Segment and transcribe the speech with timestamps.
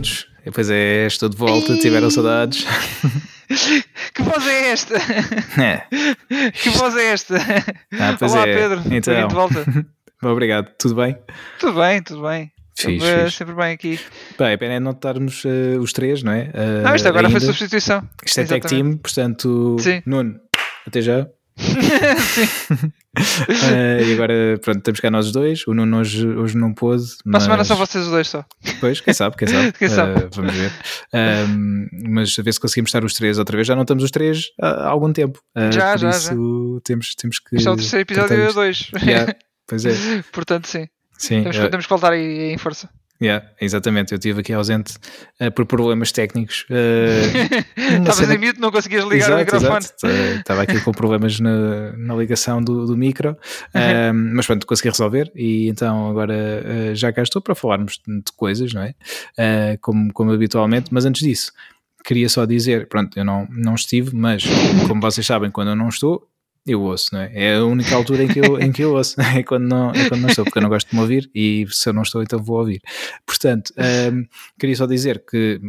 [0.00, 0.26] todos.
[0.54, 2.64] Pois é, estou de volta, tiveram saudades.
[4.14, 4.94] Que voz é esta?
[5.60, 5.82] É.
[6.52, 7.36] Que voz é esta?
[7.98, 8.54] Ah, Olá, é.
[8.54, 8.82] Pedro.
[8.94, 9.26] Então.
[9.26, 9.86] De volta.
[10.22, 11.16] Obrigado, tudo bem?
[11.58, 12.52] Tudo bem, tudo bem.
[12.78, 13.36] Fixe, sempre, fixe.
[13.38, 13.98] sempre bem aqui.
[14.38, 16.48] Bem, a pena é não estarmos eh, os três, não é?
[16.54, 17.46] Eh, Não, isto agora foi ainda.
[17.46, 18.08] substituição.
[18.24, 18.88] Isto é tag Exatamente.
[18.88, 20.02] team, portanto, Sim.
[20.06, 20.38] Nuno,
[20.86, 21.26] até já.
[21.56, 22.92] Sim.
[23.72, 25.66] Eh, e agora, pronto, estamos cá nós dois.
[25.66, 27.02] O Nuno hoje, hoje não pôde.
[27.24, 27.42] Uma mas...
[27.42, 28.44] semana só vocês os dois só.
[28.78, 29.72] Pois, quem sabe, quem sabe.
[29.78, 30.20] Quem sabe.
[30.22, 30.72] Eh, vamos ver.
[31.12, 33.66] Ahm, mas a ver se conseguimos estar os três outra vez.
[33.66, 35.40] Já não estamos os três há, há algum tempo.
[35.56, 37.56] Eh, Já, por já, isso Temos, temos que.
[37.56, 38.54] Isto é o terceiro episódio isto.
[38.54, 38.90] 2.
[39.02, 39.34] Yeah,
[39.66, 39.92] pois é.
[40.32, 40.86] Portanto, sim.
[41.18, 42.88] Sim, Temos, eh, temos que voltar aí em força.
[43.20, 44.12] Yeah, exatamente.
[44.12, 44.94] Eu estive aqui ausente
[45.38, 46.66] eh, por problemas técnicos.
[46.70, 49.78] uma Estavas cena- em mute, não conseguias ligar o Exato, microfone.
[49.84, 50.06] exato.
[50.06, 53.36] Eh, Estava aqui com problemas na, na ligação do, do micro,
[53.74, 58.16] eh, mas pronto, consegui resolver e então agora eh, já cá estou para falarmos de,
[58.18, 58.94] de coisas, não é?
[59.38, 61.52] Eh, como, como habitualmente, mas antes disso,
[62.04, 64.42] queria só dizer, pronto, eu não, não estive, mas
[64.88, 66.26] como vocês sabem, quando eu não estou,
[66.66, 67.30] eu ouço, não é?
[67.34, 70.08] É a única altura em que eu, em que eu ouço, é quando, não, é
[70.08, 72.22] quando não estou, porque eu não gosto de me ouvir e se eu não estou,
[72.22, 72.80] então vou ouvir.
[73.26, 74.24] Portanto, ehm,
[74.58, 75.60] queria só dizer que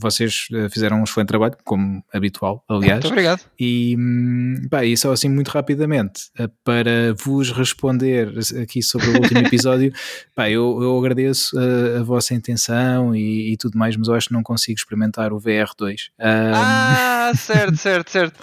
[0.00, 3.00] vocês eh, fizeram um excelente trabalho, como habitual, aliás.
[3.00, 3.40] Muito obrigado.
[3.58, 9.20] E, hum, pá, e só assim muito rapidamente eh, para vos responder aqui sobre o
[9.20, 9.92] último episódio,
[10.34, 14.28] pá, eu, eu agradeço eh, a vossa intenção e, e tudo mais, mas eu acho
[14.28, 16.08] que não consigo experimentar o VR2.
[16.18, 18.40] Ah, Ah, certo, certo, certo.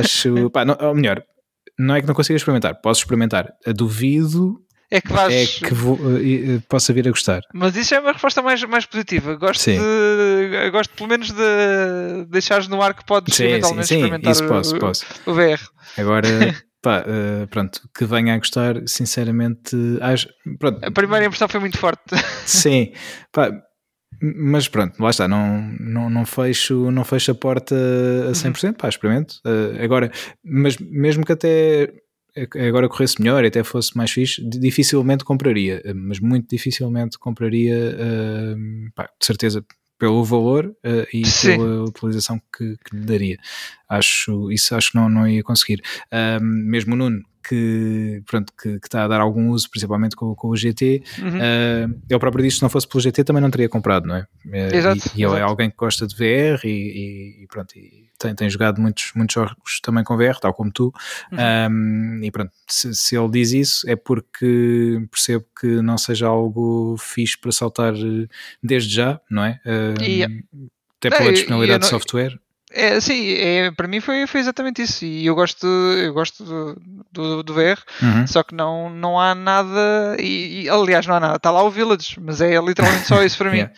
[0.00, 1.22] acho, pá, não, ou melhor,
[1.78, 3.52] não é que não consiga experimentar, posso experimentar.
[3.66, 5.32] A duvido É que vais.
[5.62, 5.98] é que vou,
[6.68, 7.42] possa vir a gostar.
[7.52, 9.34] Mas isso é uma resposta mais, mais positiva.
[9.36, 9.78] Gosto, Sim.
[9.78, 14.32] de, gosto pelo menos de deixares no ar que podes Sim, sim, eventualmente sim, experimentar
[14.32, 15.04] isso o, posso, o- posso.
[15.26, 15.60] o VR.
[15.98, 16.28] Agora,
[16.80, 21.76] pá, eh, pronto, que venha a gostar, sinceramente, acho, pronto, A primeira impressão foi muito
[21.76, 22.02] forte.
[22.46, 22.92] Sim,
[23.32, 23.50] pá,
[24.22, 27.74] mas pronto, lá está, não, não, não, fecho, não fecho a porta
[28.28, 29.34] a 100%, pá, experimento.
[29.46, 30.10] Eh, agora,
[30.44, 31.92] mas mesmo que até
[32.68, 37.18] agora corresse melhor e até fosse mais fixe, di- dificilmente compraria, eh, mas muito dificilmente
[37.18, 38.54] compraria, eh,
[38.94, 39.64] pá, de certeza,
[39.98, 41.56] pelo valor eh, e Sim.
[41.56, 43.36] pela utilização que, que lhe daria.
[43.88, 45.82] Acho, isso acho que não, não ia conseguir.
[46.10, 50.34] Ah, mesmo o Nuno, que, pronto, que, que está a dar algum uso, principalmente com,
[50.34, 51.28] com o GT, Uhum.
[51.38, 54.26] Uh, ele próprio disse se não fosse pelo GT também não teria comprado, não é?
[54.46, 55.44] Uh, Exato, e, e ele é exato.
[55.50, 59.80] alguém que gosta de VR e, e- pronto, e tem, tem jogado muitos, muitos jogos
[59.82, 60.92] também com VR, tal como tu.
[61.32, 66.96] Um, e pronto, se, se ele diz isso é porque percebo que não seja algo
[66.98, 68.28] fixe para saltar uh,
[68.62, 69.60] desde já, não é?
[70.00, 72.38] E- até Não, pela disponibilidade eu de não- software.
[72.70, 75.04] É, sim, é, para mim foi, foi exatamente isso.
[75.04, 76.76] E eu gosto, eu gosto do,
[77.10, 78.26] do, do VR, Uhum.
[78.26, 80.16] só que não, não há nada.
[80.20, 81.36] E, e, aliás, não há nada.
[81.36, 83.56] Está lá o Village, mas é literalmente só isso para mim.
[83.58, 83.74] Yeah.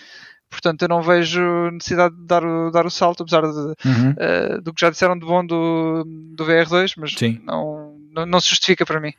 [0.50, 1.40] Portanto, eu não vejo
[1.70, 4.14] necessidade de dar o, dar o salto, apesar de, Uhum.
[4.18, 6.02] eh, do que já disseram de bom do,
[6.34, 7.12] do VR2, mas
[7.44, 9.12] não, não, não se justifica para mim.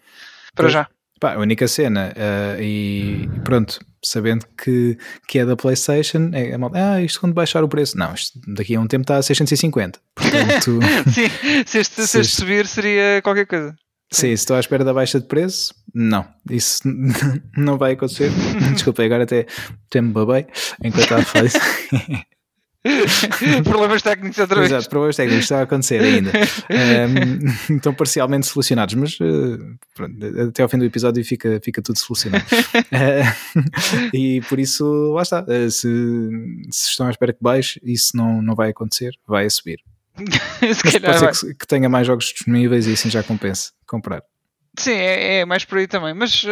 [0.54, 0.74] Para Pois.
[0.74, 0.88] já.
[1.22, 6.58] Pá, a única cena, uh, e pronto, sabendo que, que é da PlayStation, é, é
[6.58, 9.22] mal, ah, isto quando baixar o preço, não, isto daqui a um tempo está a
[9.22, 10.00] 650.
[10.16, 10.80] Portanto,
[11.14, 11.30] Sim,
[11.64, 13.76] se este, se este subir seria qualquer coisa.
[14.12, 16.82] sim, se estou à espera da baixa de preço, não, isso
[17.56, 18.32] não vai acontecer.
[18.74, 19.46] Desculpa, agora até,
[19.86, 20.48] até me babei
[20.84, 21.60] enquanto estava a falar isso.
[23.64, 24.72] Problemas técnicos outra vez.
[24.72, 26.32] Exato, problemas técnicos estão a acontecer ainda.
[27.70, 30.16] Um, estão parcialmente solucionados, mas uh, pronto,
[30.50, 32.44] até ao fim do episódio fica, fica tudo solucionado.
[32.76, 35.44] Uh, e por isso, lá está.
[35.44, 35.88] Uh, se,
[36.72, 39.80] se estão à espera que baixe, isso não, não vai acontecer, vai a subir.
[40.18, 44.24] Se Mas pode ser que, que tenha mais jogos disponíveis e assim já compense comprar.
[44.78, 46.14] Sim, é, é mais por aí também.
[46.14, 46.46] Mas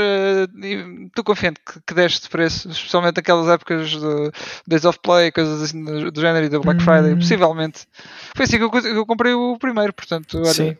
[1.05, 4.31] estou confiante que, que deste preço, especialmente naquelas épocas do
[4.67, 7.17] Days of Play, coisas assim do, do género e da Black Friday, Hum.
[7.19, 7.87] possivelmente.
[8.35, 10.77] Foi assim que eu, que eu comprei o primeiro, portanto, olha, Sim.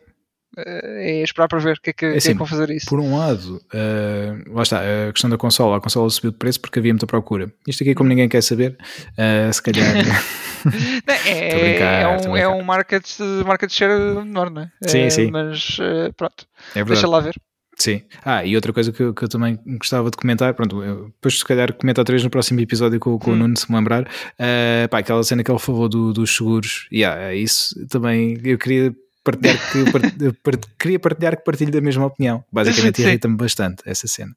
[0.58, 2.48] Eh, é esperar para ver o que é que, o que é assim, que vão
[2.48, 2.86] fazer isso.
[2.88, 6.60] Por um lado, uh, lá está, a questão da consola, a consola subiu de preço
[6.60, 7.52] porque havia muita procura.
[7.68, 8.78] Isto aqui, como ninguém quer saber,
[9.14, 9.96] uh, se calhar.
[11.08, 13.06] Não, é, brincar, é um, é um market,
[13.46, 14.72] market share menor, não é?
[14.86, 15.32] Sim, Eh, sim.
[15.32, 17.34] Mas eh, pronto, é deixa lá ver.
[17.78, 18.02] Sim.
[18.26, 21.40] Ah, e outra coisa que eu, que eu também gostava de comentar, pronto, eu, depois
[21.40, 23.38] se calhar comento outra vez no próximo episódio com, com o Hum.
[23.38, 24.06] Nuno, se me lembrar,
[24.38, 28.94] eh, pá, aquela cena que ele falou do- dos seguros, yeah, isso também eu queria
[29.24, 32.44] partilhar que, part- part- queria partilhar que partilho da mesma opinião.
[32.52, 34.36] Basicamente irrita-me bastante essa cena.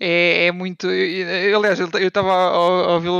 [0.00, 0.88] É, é muito.
[0.90, 3.14] eu- Aliás, eu estava a, ouvi-lo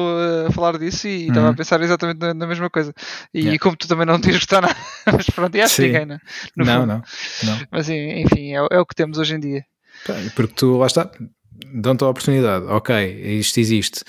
[0.48, 1.52] a falar disso e estava Uhum.
[1.52, 2.92] a pensar exatamente na, na mesma coisa.
[3.32, 3.58] E Yeah.
[3.60, 4.76] como tu também não tinhas gostado nada,
[5.06, 6.18] mas pronto, e acho que ninguém, né?
[6.56, 6.86] Não, fundo.
[6.86, 7.02] não,
[7.44, 7.60] não.
[7.70, 9.64] Mas enfim, é, o- é o que temos hoje em dia.
[10.34, 11.08] Porque tu, lá está,
[11.72, 14.04] dão-te a oportunidade, ok, isto existe.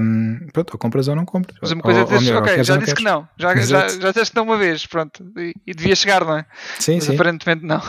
[0.00, 1.58] Um, pronto, ou compras ou não compras.
[1.60, 4.30] Mas uma coisa ou, é dizer, ok, já disse que não, já, já, já disseste
[4.30, 6.46] que não uma vez, pronto, e, e devia chegar, não é?
[6.78, 7.14] Sim, Mas sim.
[7.14, 7.82] aparentemente não.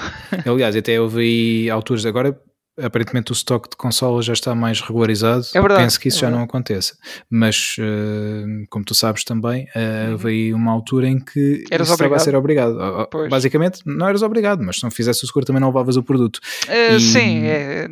[0.45, 2.39] Aliás, até houve aí alturas agora.
[2.81, 5.45] Aparentemente o estoque de consolas já está mais regularizado.
[5.53, 6.97] É verdade, Penso que isso é já não aconteça.
[7.29, 10.11] Mas, uh, como tu sabes também, uh, Uhum.
[10.11, 12.75] houve aí uma altura em que Eras estava a ser obrigado.
[13.09, 13.29] Pois.
[13.29, 16.39] Basicamente, não eras obrigado, mas se não fizesse o seguro também não levavas o produto.
[16.67, 17.87] Eh, E- Sim, é,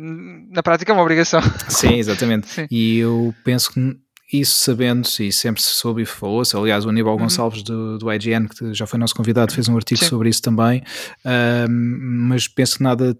[0.50, 1.40] na prática é uma obrigação.
[1.68, 2.46] Sim, exatamente.
[2.48, 2.66] Sim.
[2.70, 3.96] E eu penso que
[4.32, 7.20] isso sabendo-se e sempre se soube e falou-se, aliás o Aníbal Uhum.
[7.20, 10.08] Gonçalves do, do IGN, que já foi nosso convidado, fez um artigo Sim.
[10.08, 10.82] sobre isso também,
[11.68, 13.16] mas penso que nada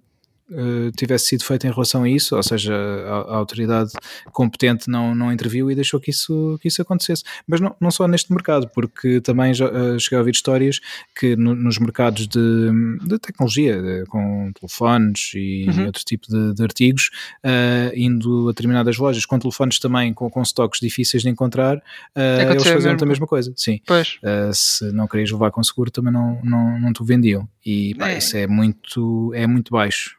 [0.51, 3.91] eh, tivesse sido feito em relação a isso, ou seja, a, a autoridade
[4.33, 7.23] competente não, não interviu e deixou que isso, que isso acontecesse.
[7.47, 10.81] Mas não, não só neste mercado, porque também já eh, cheguei a ouvir histórias
[11.19, 12.71] que no- nos mercados de,
[13.07, 15.87] de tecnologia, de- com telefones e Uhum.
[15.87, 17.11] outro tipo de, de artigos,
[17.43, 21.83] eh, indo a determinadas lojas, com telefones também com, com stocks difíceis de encontrar,
[22.15, 23.05] eles faziam mesmo.
[23.05, 23.81] a mesma coisa, sim.
[24.23, 28.11] Uh, se não querias levar com seguro também não, não, não te vendiam e pá,
[28.11, 28.19] É.
[28.19, 30.17] isso é muito, é muito baixo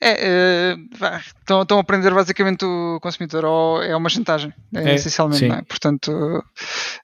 [0.00, 4.94] É, vá, estão, estão a aprender basicamente o consumidor, ou é uma chantagem, é, É,
[4.94, 5.48] essencialmente, sim.
[5.48, 5.62] não é?
[5.62, 6.44] Portanto,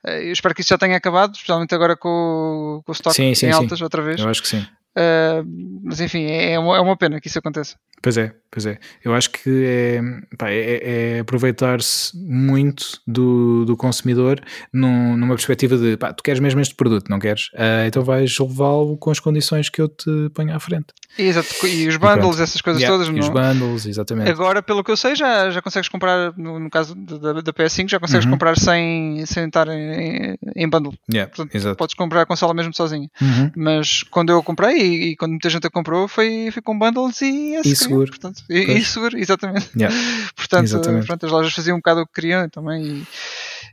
[0.04, 3.16] eh, eu espero que isso já tenha acabado, especialmente agora com, o- com o stock
[3.16, 3.56] Sim, sim, em sim.
[3.58, 4.20] altas outra vez.
[4.20, 4.66] eu acho que sim
[4.96, 5.42] Eh,
[5.84, 7.76] mas enfim, é, é uma, é uma pena que isso aconteça.
[8.02, 8.78] Pois é, pois é.
[9.04, 10.00] Eu acho que é,
[10.36, 14.40] pá, é, é aproveitar-se muito do, do consumidor
[14.72, 17.48] num- numa perspectiva de pá, tu queres mesmo este produto, não queres?
[17.56, 20.86] Ah, então vais levá-lo com as condições que eu te ponho à frente.
[21.16, 22.42] E, exato, e os bundles, pronto.
[22.42, 24.30] essas coisas Yeah, todas, e os não- bundles, exatamente.
[24.30, 27.88] Agora, pelo que eu sei, já, já consegues comprar, no, no caso da, da PS5,
[27.88, 28.32] já consegues Uhum.
[28.32, 30.94] comprar sem, sem estar em, em bundle.
[31.12, 31.76] Yeah, Portanto, exato.
[31.76, 33.08] podes comprar a consola mesmo sozinha.
[33.20, 33.50] Uhum.
[33.54, 37.20] Mas quando eu comprei e, e quando muita gente a comprou, foi, foi com bundles
[37.22, 38.10] e, esse E seguro.
[38.10, 39.70] Portanto, e, e seguro, exatamente.
[39.76, 39.94] Yeah,
[40.36, 41.06] Portanto, exatamente.
[41.06, 42.84] pronto, as lojas faziam um bocado o que queriam também.
[42.84, 43.06] E,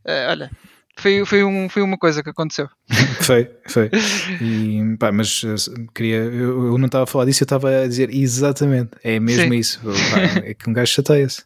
[0.05, 0.51] eh, olha,
[0.95, 2.69] foi, foi, um, foi uma coisa que aconteceu.
[3.21, 3.91] Foi, foi.
[4.41, 5.55] E, pá, mas eh,
[5.93, 9.53] queria, eu, eu não estava a falar disso, eu estava a dizer exatamente, é mesmo
[9.53, 9.59] Sim.
[9.59, 9.79] isso.
[9.81, 11.43] Pá, é que um gajo chateia-se.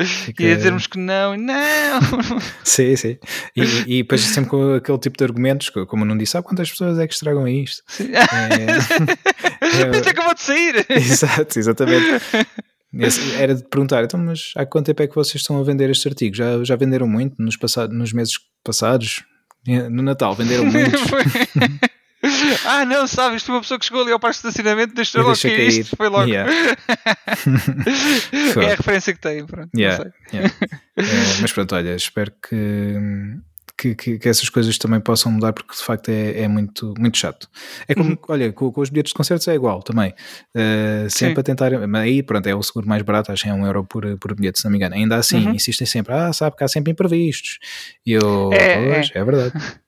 [0.00, 2.00] Fica- E a dizermos que não, não.
[2.64, 3.18] Sim, sim.
[3.54, 3.62] E,
[3.98, 6.70] e depois sempre com aquele tipo de argumentos, co- como eu não disse, ah, quantas
[6.70, 7.82] pessoas é que estragam isto?
[8.00, 10.86] É, Isto acabou de sair.
[10.90, 12.06] Exato, exatamente.
[12.94, 15.88] Esse- Era de perguntar, então, mas há quanto tempo é que vocês estão a vender
[15.90, 16.36] estes artigos?
[16.38, 18.34] Já, já venderam muito nos, passado, nos meses
[18.64, 19.22] passados?
[19.68, 21.00] Eh, No Natal venderam muitos.
[22.66, 25.22] ah, não, sabes, isto foi uma pessoa que chegou ali ao parque de estacionamento, deixou
[25.22, 26.28] logo cair isto, foi logo.
[26.28, 26.52] Yeah.
[28.60, 29.70] é a referência que tem, pronto.
[29.72, 30.12] não Yeah, sei.
[30.40, 30.54] yeah.
[30.96, 31.02] Eh,
[31.40, 32.94] mas pronto, olha, espero que,
[33.76, 37.18] que, que- que essas coisas também possam mudar porque de facto é, é muito, muito
[37.18, 37.48] chato.
[37.88, 38.18] É como, Uhum.
[38.28, 40.14] olha, com, com os bilhetes de concertos é igual também.
[40.54, 41.40] Eh, sempre Sim.
[41.40, 43.84] a tentar, mas aí pronto, é o seguro mais barato, acho que é um euro
[43.84, 44.94] por, por bilhete, se não me engano.
[44.94, 45.54] Ainda assim, Uhum.
[45.54, 47.58] insistem sempre, ah, sabe que há sempre imprevistos.
[48.06, 49.52] E eu, É, pois, é verdade.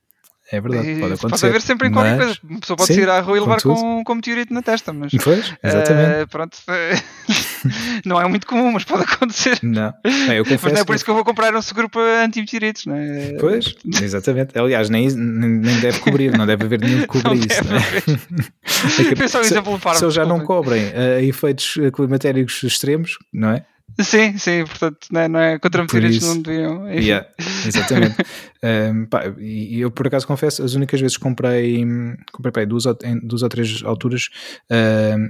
[0.54, 1.46] É verdade, pode Pode acontecer.
[1.46, 2.40] haver sempre em qualquer mas- coisa.
[2.48, 4.92] Uma pessoa pode Sim, sair à rua e levar com, com um meteorito na testa,
[4.92, 5.12] mas.
[5.22, 6.10] Pois, exatamente.
[6.20, 6.58] eh, pronto.
[8.04, 9.58] não é muito comum, mas pode acontecer.
[9.62, 11.88] Não, Bem, eu confesso Mas não é por isso que eu vou comprar um seguro
[11.88, 13.36] para anti-meteoritos, não é?
[13.40, 14.58] Pois, exatamente.
[14.58, 17.64] Aliás, nem, nem deve cobrir, não deve haver nenhum que cubra Não isso.
[17.64, 18.44] não é?
[19.10, 19.44] É que se-
[19.98, 23.64] Se eles já não cobrem eh, efeitos eh, climatéricos extremos, não é?
[24.00, 26.26] Sim, sim, portanto, não é, não é contra isso.
[26.26, 26.88] não deviam.
[26.88, 27.28] Yeah,
[27.66, 28.16] exatamente.
[28.64, 31.84] Um, pá, e eu, por acaso, confesso, as únicas vezes que comprei,
[32.32, 34.30] comprei pá, duas, ou, em duas ou três alturas,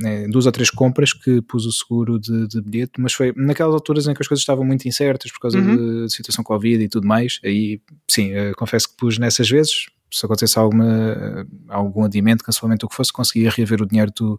[0.06, 3.75] em duas ou três compras que pus o seguro de, de bilhete, mas foi naquelas
[3.75, 6.04] alturas em que as coisas estavam muito incertas por causa Uhum.
[6.06, 7.40] de, situação Covid e tudo mais.
[7.44, 9.87] Aí, sim, eh, confesso que pus nessas vezes.
[10.11, 14.38] Se acontecesse alguma, algum adiamento, cancelamento, o que fosse, conseguia reaver o dinheiro do,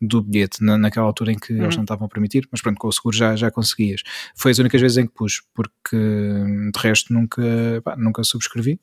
[0.00, 1.76] do bilhete na, naquela altura em que eles Uhum.
[1.78, 4.02] não estavam a permitir, mas pronto, com o seguro já, já conseguias.
[4.36, 7.42] Foi as únicas vezes em que pus, porque de resto nunca,
[7.84, 8.78] pá, nunca subscrevi.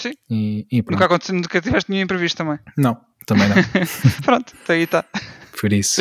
[0.00, 0.12] Sim.
[0.30, 0.82] E, e.
[0.88, 2.58] Nunca, aconteceu, nunca tiveste nenhum imprevisto também.
[2.76, 3.56] Não, também não.
[4.24, 5.04] Pronto, aí está.
[5.60, 6.00] Por isso.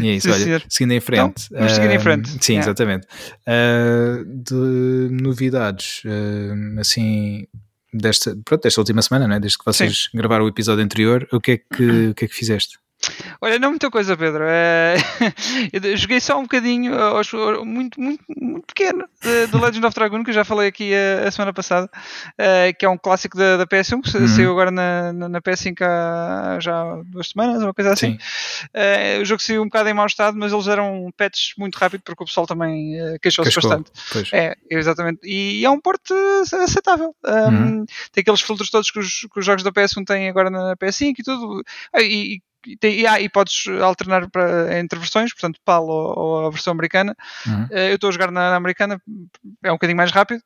[0.00, 1.46] E é isso, Sim, olha, seguindo em frente.
[1.46, 2.28] Então, vamos seguir em ah, frente.
[2.44, 2.66] Sim, Yeah.
[2.70, 3.06] exatamente.
[3.46, 7.46] Ah, de novidades, ah, assim,
[7.92, 9.40] desta, pronto, desta última semana, né?
[9.40, 12.34] desde que vocês gravaram o episódio anterior, o que é que, o que, é que
[12.34, 12.78] fizeste?
[13.40, 14.44] Olha, não muita coisa, Pedro.
[14.46, 14.96] É,
[15.72, 17.32] eu joguei só um bocadinho, aos-
[17.64, 21.30] muito, muito, muito pequeno, de Legend of Dragoon, que eu já falei aqui a, a
[21.30, 21.88] semana passada,
[22.36, 24.26] eh, que é um clássico da, da PS1, que Uhum.
[24.28, 28.12] saiu agora na, na, na PS5 há já duas semanas, uma coisa assim.
[28.12, 31.76] Sim, Eh, o jogo saiu um bocado em mau estado, mas eles deram patches muito
[31.76, 33.90] rápido porque o pessoal também eh, queixou-se bastante.
[34.12, 34.28] Pois.
[34.32, 35.20] É, exatamente.
[35.24, 37.14] E é um porte eh, aceitável.
[37.24, 37.86] Um, Uhum.
[38.12, 41.14] Tem aqueles filtros todos que os, que os jogos da PS1 têm agora na PS5
[41.18, 41.62] e tudo.
[41.92, 46.46] Ah, E, e tem, ah, e podes alternar para, entre versões, portanto, PAL ou, ou
[46.46, 47.16] a versão americana.
[47.46, 47.64] Uhum.
[47.64, 49.00] Uh, eu estou a jogar na, na, americana,
[49.62, 50.42] é um bocadinho mais rápido,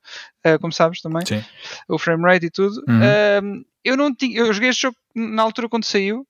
[0.46, 1.26] uh, como sabes também.
[1.26, 1.42] Sim.
[1.88, 2.82] O frame rate e tudo.
[2.88, 3.64] Uhum.
[3.84, 6.26] eu não tinha, eu joguei este jogo na altura quando saiu.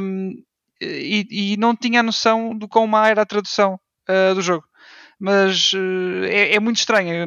[0.00, 0.42] Um,
[0.80, 3.80] e, e, não tinha a noção de quão má era a tradução
[4.34, 4.64] do jogo
[5.18, 7.24] mas uh, é, é, muito estranho.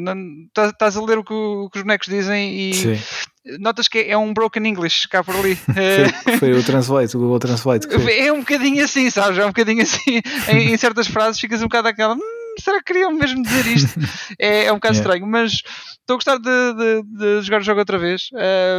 [0.55, 3.57] Estás a ler o que, o que, os bonecos dizem e Sim.
[3.59, 5.55] notas que é um broken English cá por ali.
[6.23, 7.87] foi, foi, o Translate, o Google Translate.
[8.11, 9.39] É um bocadinho assim, sabes?
[9.39, 10.21] É um bocadinho assim.
[10.49, 12.15] em, em, certas frases ficas um bocado aquela.
[12.15, 13.99] Hum, será que queriam mesmo dizer isto?
[14.37, 15.15] é, é um bocado yeah.
[15.15, 18.29] estranho, mas estou a gostar de, de, de, jogar o jogo outra vez.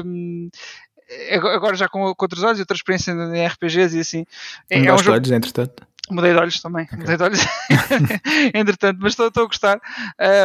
[0.04, 0.48] Um,
[1.32, 4.24] agora já com, com outros olhos e outra experiência em RPGs e assim.
[4.70, 5.12] É, um é um jogo...
[5.12, 5.84] olhos, entretanto.
[6.10, 6.98] Mudei de olhos também, okay.
[6.98, 7.40] mudei de olhos,
[8.54, 9.80] entretanto, mas estou, estou a gostar.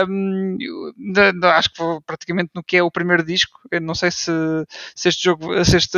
[0.07, 0.57] Um,
[1.43, 3.59] acho que vou praticamente no que é o primeiro disco.
[3.71, 4.31] Eu não sei se,
[4.95, 5.97] se este jogo, se este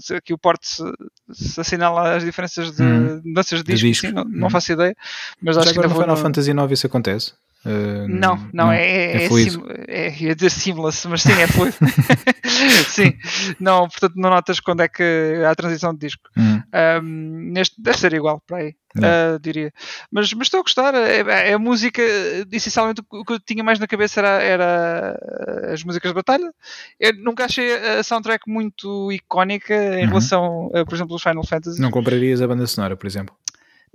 [0.00, 0.84] se aqui o porte se,
[1.32, 3.20] se, assinala as diferenças de hum.
[3.24, 4.12] mudanças de, de disco, disco.
[4.12, 4.30] Não, hum.
[4.40, 4.94] não, faço ideia.
[5.40, 6.16] Mas, mas acho que no Final no...
[6.16, 7.32] Fantasy IX isso acontece?
[7.64, 11.46] Uh, não, não, não, é, é, é, sim, é, ia dizer seamless, mas sim, é
[11.46, 11.76] fluido.
[12.88, 13.16] sim,
[13.58, 16.28] não, portanto não notas quando é que há a transição de disco.
[16.36, 16.60] Hum.
[17.02, 19.72] Um, neste, deve ser igual para aí, uh, diria.
[20.10, 22.02] Mas, mas estou a gostar, é, é, a música,
[22.52, 26.52] essencialmente o que eu tinha mais na cabeça era, era as músicas de batalha.
[27.00, 30.08] Eu nunca achei a soundtrack muito icónica em uhum.
[30.08, 31.80] relação, a, por exemplo, aos Final Fantasy.
[31.80, 33.34] Não comprarias a banda sonora, por exemplo?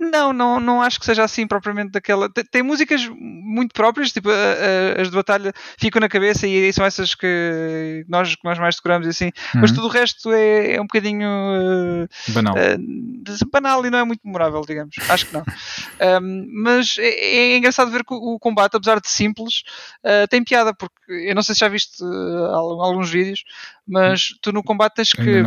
[0.00, 2.30] Não, não, não acho que seja assim propriamente daquela.
[2.30, 6.72] Tem, tem músicas muito próprias, tipo a, a, as de batalha ficam na cabeça e
[6.72, 9.60] são essas que nós, que nós mais decoramos e assim, uhum.
[9.60, 12.54] mas tudo o resto é, é um bocadinho uh, banal.
[12.54, 14.96] Uh, banal e não é muito memorável, digamos.
[15.06, 15.42] Acho que não.
[16.22, 19.64] um, mas é, é, engraçado ver que o, combate, apesar de simples,
[20.02, 23.44] uh, tem piada, porque eu não sei se já viste alguns vídeos,
[23.86, 25.42] mas tu no combate tens que.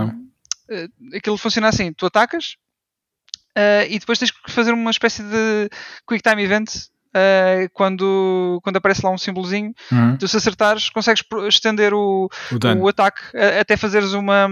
[1.15, 2.55] Aquilo funciona assim: tu atacas,
[3.57, 5.69] Uh, e depois tens que fazer uma espécie de
[6.07, 6.69] quick time event
[7.13, 9.73] uh, quando, quando aparece lá um símbolozinho.
[9.91, 10.17] Uhum.
[10.17, 13.21] Tu, se acertares, consegues estender o, o, o ataque
[13.59, 14.47] até fazeres uma,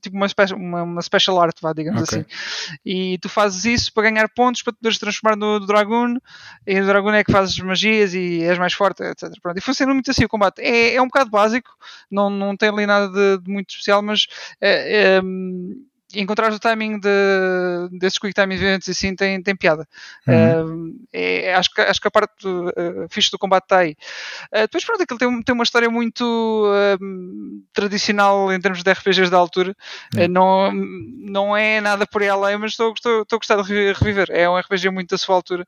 [0.00, 2.20] tipo uma, spe uma, uma special art, vá, digamos okay.
[2.20, 2.26] assim.
[2.84, 6.16] E tu fazes isso para ganhar pontos para poderes transformar no, no Dragoon.
[6.66, 9.30] E no Dragoon é que fazes magias e és mais forte, etc.
[9.42, 9.58] Pronto.
[9.58, 10.60] E funciona muito assim o combate.
[10.60, 11.70] É, é um bocado básico,
[12.10, 14.26] não, não tem ali nada de, de muito especial, mas.
[14.60, 15.22] É, é,
[16.14, 19.86] encontrar o timing de, desses quick time events assim tem, tem piada.
[20.26, 20.90] Uhum.
[20.90, 23.96] Uh, é, acho, que, acho que a parte uh, fixe do combate está aí.
[24.54, 29.30] Uh, depois, pronto, aquilo tem, tem uma história muito uh, tradicional em termos de RPGs
[29.30, 29.74] da altura.
[30.14, 30.28] Uhum.
[30.28, 34.28] não, não é nada por aí além, mas estou, estou, estou a gostar de reviver.
[34.30, 35.66] É um RPG muito da sua altura.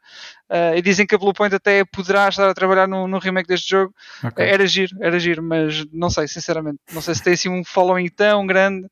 [0.76, 3.92] e dizem que a Bluepoint até poderá estar a trabalhar no, no remake deste jogo.
[4.22, 4.46] Okay.
[4.46, 6.78] era giro, era giro, mas não sei, sinceramente.
[6.92, 8.86] Não sei se tem assim um following tão grande.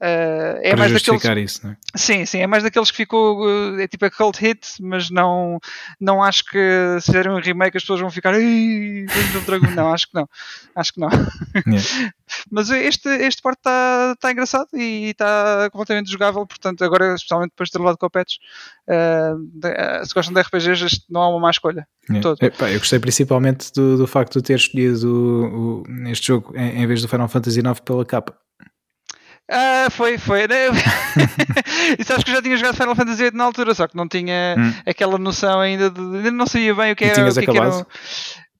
[0.00, 1.24] Uh, é Para mais daqueles.
[1.44, 1.76] Isso, não é?
[1.96, 3.44] Sim, sim, é mais daqueles que ficou.
[3.44, 5.58] Uh, é tipo a cult hit, mas não,
[6.00, 8.34] não acho que se fizerem um remake as pessoas vão ficar.
[9.74, 10.28] Não, acho que não.
[10.76, 11.08] Acho que não.
[11.66, 12.12] Yeah.
[12.48, 17.68] mas este, este parte está tá engraçado e está completamente jogável, portanto, agora, especialmente depois
[17.68, 18.36] de ter levado com o patch,
[18.88, 21.88] uh, se gostam de RPGs, este não há uma má escolha.
[22.08, 22.36] Yeah.
[22.40, 26.82] Epá, eu gostei principalmente do, do facto de ter escolhido o, o, este jogo em,
[26.82, 28.38] em vez do Final Fantasy IX pela capa.
[29.50, 30.46] Ah, foi, foi.
[30.46, 30.66] Né?
[31.98, 34.06] e sabes que eu já tinha jogado Final Fantasy VIII na altura, só que não
[34.06, 34.72] tinha hum.
[34.84, 36.00] aquela noção ainda de.
[36.00, 37.70] Ainda não sabia bem o que, era, o que, é que era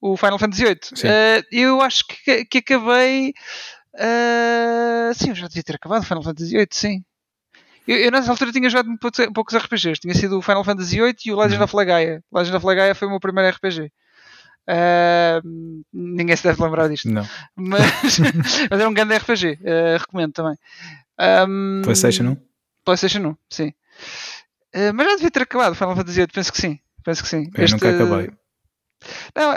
[0.00, 0.75] o, o, Final Fantasy VIII.
[0.75, 3.35] Uh, eu acho que, que acabei.
[3.95, 7.04] Uh, sim, eu já devia ter acabado Final Fantasy VIII, sim.
[7.87, 10.00] Eu, eu nessa altura tinha jogado poucos, poucos RPGs.
[10.00, 11.64] Tinha sido o Final Fantasy VIII e o Legend hum.
[11.64, 12.25] of Legaia.
[12.33, 13.92] Legend of Legaia foi o meu primeiro RPG.
[14.68, 17.10] Uh, ninguém se deve lembrar disto.
[17.10, 17.26] Não.
[17.56, 18.18] Mas,
[18.70, 19.58] mas era um grande RPG.
[19.62, 20.58] Uh, recomendo também.
[21.18, 22.37] Um, PlayStation 1?
[22.84, 23.72] PlayStation 1, sim.
[24.75, 26.78] Uh, mas já devia ter acabado Final Fantasy VIII, penso que sim.
[27.02, 27.50] Penso que sim.
[27.54, 28.30] Eu este, nunca acabei.
[29.34, 29.54] Não,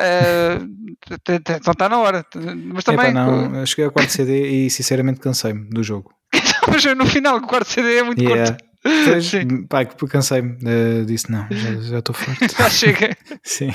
[1.25, 2.25] então está na hora.
[2.73, 3.09] Mas também.
[3.09, 6.13] Epa, não, cheguei ao quarto CD e sinceramente cansei-me do jogo.
[6.69, 8.51] mas no final o quarto CD é muito yeah.
[8.51, 8.70] curto.
[8.83, 9.31] Pois,
[9.69, 10.53] pá, cansei-me.
[10.53, 11.45] Uh, disse não,
[11.81, 12.47] já estou forte.
[12.57, 13.15] já chega.
[13.43, 13.69] Sim.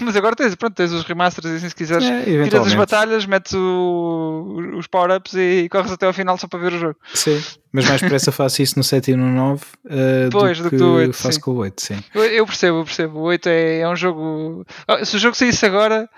[0.00, 3.26] Mas agora tens, pronto, tens os remasters e assim, se quiseres, é, tiras as batalhas,
[3.26, 6.96] metes o, os power-ups e corres até ao final só para ver o jogo.
[7.12, 7.42] Sim,
[7.72, 10.76] mas mais depressa faço isso no 7 e no 9 uh, pois, do, do que,
[10.76, 11.40] o 8, faço sim.
[11.40, 11.82] com o 8.
[11.82, 12.04] Sim.
[12.14, 13.18] Eu percebo, eu percebo.
[13.18, 14.64] O 8 é, é um jogo.
[14.86, 16.08] Oh, se o jogo saísse agora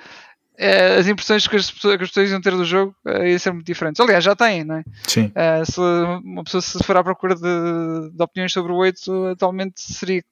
[0.58, 3.52] as impressões que as, pessoas, que as pessoas iam ter do jogo uh, iam ser
[3.52, 4.00] muito diferentes.
[4.00, 4.84] Aliás, já têm, não é?
[5.06, 5.26] Sim.
[5.26, 5.80] Uh, se
[6.24, 10.22] uma pessoa se for à procura de, de opiniões sobre o 8, atualmente seria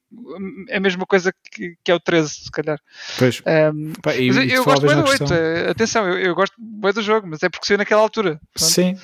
[0.73, 2.79] a mesma coisa que, que é o 13, se calhar.
[3.19, 3.43] Pois.
[3.75, 5.19] Um, Pá, e, mas eu, eu gosto bem do 8.
[5.19, 5.39] Questão...
[5.71, 8.41] Atenção, eu, eu gosto bem do jogo, mas é porque saiu naquela altura.
[8.57, 8.97] Sim,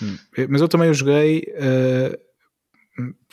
[0.48, 1.44] mas eu também o joguei.
[1.56, 2.30] Uh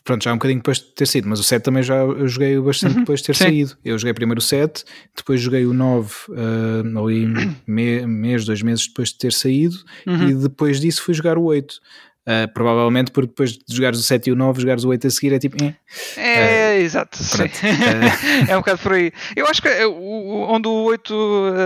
[0.07, 2.57] pronto, já um bocadinho depois de ter saído, mas o 7 também já eu joguei
[2.57, 3.43] bastante uhum, depois de ter sim.
[3.43, 3.77] saído.
[3.83, 7.27] Eu joguei primeiro o 7, depois joguei o 9 uh, ali
[7.67, 9.75] me, mês, dois meses depois de ter saído,
[10.07, 10.29] uhum.
[10.29, 11.73] e depois disso fui jogar o 8.
[11.73, 15.09] Uh, provavelmente porque depois de jogares o 7 e o 9, jogares o 8 a
[15.09, 15.61] seguir é tipo.
[15.61, 15.75] Eh.
[16.17, 17.17] É, exato.
[18.48, 19.12] é um bocado por aí.
[19.36, 21.13] Eu acho que o, onde o 8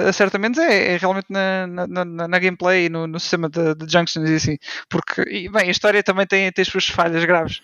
[0.07, 3.75] acerta menos é, é realmente na, na, na, na gameplay e no, no, sistema de,
[3.75, 4.57] de, junctions e assim.
[4.89, 7.61] Porque, e, bem, a história também tem, tem as suas falhas graves.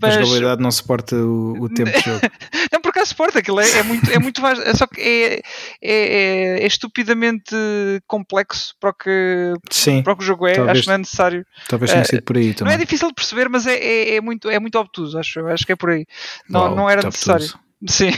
[0.00, 0.16] Mas...
[0.16, 2.20] A jogabilidade não suporta o, o tempo de jogo.
[2.72, 4.46] não, por acaso suporta, aquilo é, é muito, é muito.
[4.46, 5.40] É só que é, é,
[5.82, 7.54] é, é, estupidamente
[8.06, 10.54] complexo para o que, Sim, para o, que o jogo é.
[10.54, 11.46] Talvez, acho que não é necessário.
[11.68, 12.74] Talvez tenha sido por aí também.
[12.74, 15.66] Não é difícil de perceber, mas é, é, é, muito, é muito obtuso, acho, acho
[15.66, 16.06] que é por aí.
[16.48, 17.44] Não, não era necessário.
[17.44, 17.70] Obtuso.
[17.88, 18.10] Sim.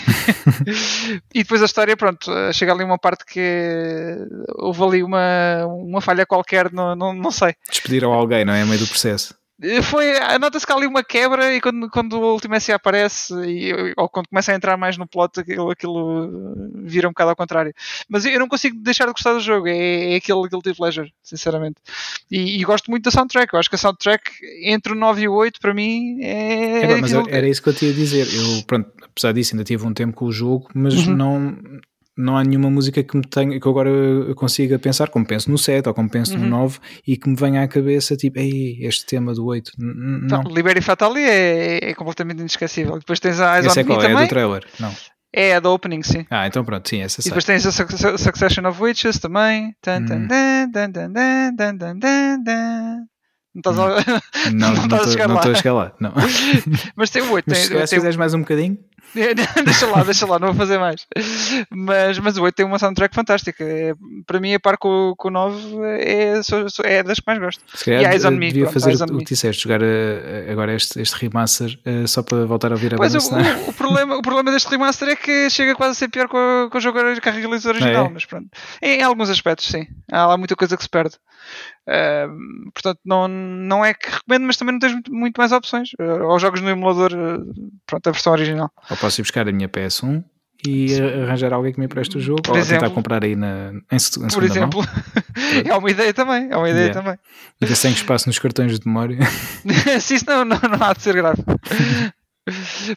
[1.33, 4.17] e depois a história, pronto, chega ali uma parte que
[4.57, 7.55] houve ali uma, uma falha qualquer, não, não, não sei.
[7.71, 8.63] Despediram alguém, não é?
[8.63, 9.35] A meio do processo.
[9.85, 10.07] Foi,
[10.41, 14.29] nota-se que há ali uma quebra e quando, quando o Ultimate aparece e, ou quando
[14.29, 17.73] começa a entrar mais no plot aquilo, aquilo vira um bocado ao contrário.
[18.09, 21.77] Mas eu não consigo deixar de gostar do jogo, é, é aquele Guilty Pleasure, sinceramente.
[22.29, 24.33] E, e, gosto muito da soundtrack, eu acho que a soundtrack
[24.65, 26.83] entre o 9 e o 8 para mim é.
[26.83, 28.27] é mas era isso que eu tinha a dizer.
[28.35, 31.15] Eu, pronto, apesar disso, ainda tive um tempo com o jogo, mas uhum.
[31.15, 31.57] não
[32.17, 35.57] não há nenhuma música que me tenha, que agora eu consiga pensar, como penso no
[35.57, 36.41] 7 ou como penso uhum.
[36.41, 39.73] no 9 e que me venha à cabeça tipo, ei, este tema do 8.
[39.79, 40.27] Não.
[40.27, 42.99] Então, Liberi Fatali é, é completamente inesquecível.
[42.99, 43.99] Depois tens a Eyes Esse on é qual?
[43.99, 44.27] Me é também.
[44.27, 44.65] do trailer?
[44.79, 44.93] Não.
[45.35, 46.27] É a do opening, sim.
[46.31, 49.75] Ah, então pronto, sim, essa E depois tens a Succession of Witches também.
[53.55, 55.37] Não estás a, não, não, não, a chegar não.
[55.37, 56.13] Estou a chegar lá, não.
[56.97, 57.45] Mas tem o 8.
[57.47, 58.79] Mas tem, se fizeres mais um bocadinho.
[59.65, 61.07] deixa lá, deixa lá, não vou fazer mais.
[61.71, 63.63] Mas, mas o 8 tem uma soundtrack fantástica.
[63.63, 63.95] É,
[64.27, 66.41] para mim, a par com, com o 9, é,
[66.85, 67.63] é das que mais gosto.
[67.75, 68.49] Se calhar, e Eyes on Me.
[68.49, 72.45] Devia pronto, fazer o que disseste, jogar uh, agora este, este remaster uh, só para
[72.47, 75.17] voltar a ouvir a pois banda o, o, o, problema, o problema deste remaster é
[75.17, 78.07] que chega quase a ser pior com, com o jogo com a release original.
[78.07, 78.11] É?
[78.11, 78.49] Mas pronto,
[78.81, 79.87] em, em, alguns aspectos, sim.
[80.11, 81.17] Há lá muita coisa que se perde.
[81.89, 85.91] Uh, portanto, não, não é que recomendo, mas também não tens muito, muito mais opções.
[85.99, 88.71] Uh, ou jogos no emulador, uh, pronto, a versão original.
[88.91, 90.23] Ou posso ir buscar a minha PS1
[90.67, 91.23] e Sim.
[91.25, 93.97] arranjar alguém que me empreste o jogo, por ou exemplo, tentar comprar aí na, em,
[93.97, 94.81] em Por exemplo,
[95.69, 96.49] é uma ideia também.
[96.51, 97.01] É uma ideia yeah.
[97.01, 97.19] também.
[97.61, 99.19] Ainda sem espaço nos cartões de memória.
[100.01, 101.43] Sim, isso não, não, não há de ser grave.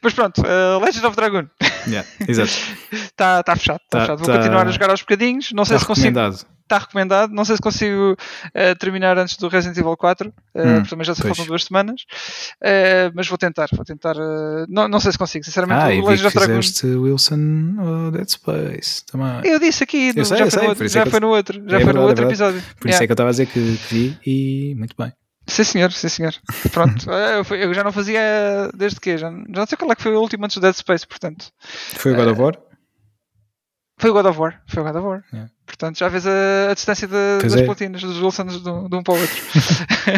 [0.01, 1.47] Mas pronto, uh, Legend of Dragon.
[1.87, 2.51] Yeah, exato.
[2.91, 4.17] Está tá fechado, tá, tá fechado.
[4.19, 5.51] Vou tá, continuar a jogar aos bocadinhos.
[5.53, 6.19] Não sei se consigo
[6.65, 7.32] está recomendado.
[7.32, 11.15] Não sei se consigo uh, terminar antes do Resident Evil 4, uh, hum, também já
[11.15, 12.01] se faltam duas semanas,
[12.62, 13.67] uh, mas vou tentar.
[13.71, 14.15] Vou tentar.
[14.67, 15.82] não, não sei se consigo, sinceramente.
[15.82, 17.01] Ah, o Legend of Dragon.
[17.01, 19.41] Wilson oh, Dead Space também.
[19.43, 21.80] Eu disse aqui, no, sei, já, foi, no outro, já foi no outro, já é
[21.80, 22.62] foi verdade, no outro é episódio.
[22.80, 23.04] Por isso yeah.
[23.04, 25.13] é que eu estava a dizer que vi e muito bem.
[25.47, 26.34] Sim senhor, sim senhor.
[26.71, 27.06] Pronto,
[27.54, 28.19] eu já não fazia
[28.73, 30.73] desde que já, já não sei qual é que foi o último antes do Dead
[30.73, 31.45] Space, portanto.
[31.93, 32.58] Foi o God of War?
[34.05, 35.23] Foi o God of War, foi o God of War.
[35.33, 35.51] Yeah.
[35.65, 37.65] Portanto, já vês a, a distância de, das é.
[37.65, 39.35] platinas, dos Wilsons de, de, um para o outro.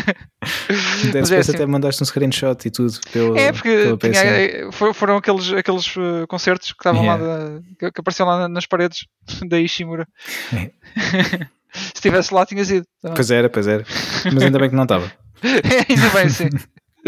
[1.13, 1.55] Depois é assim.
[1.55, 6.27] até mandaste um screenshot e tudo pelo, É, porque tinha, é, foram aqueles, aqueles uh,
[6.27, 7.23] concertos que estavam yeah.
[7.23, 9.07] lá, de, que, apareciam lá nas paredes
[9.47, 10.05] da Ishimura.
[10.53, 10.69] É.
[11.71, 12.85] Se estivesse lá, tinhas ido.
[13.01, 13.15] Também.
[13.15, 13.85] Pois era, pois era.
[14.25, 15.09] Mas ainda bem que não estava.
[15.41, 16.49] ainda bem, sim.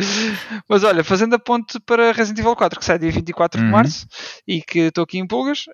[0.67, 3.67] Mas olha, fazendo a ponte para Resident Evil 4, que sai dia 24 uhum.
[3.67, 4.07] de março
[4.47, 5.65] e que estou aqui em pulgas,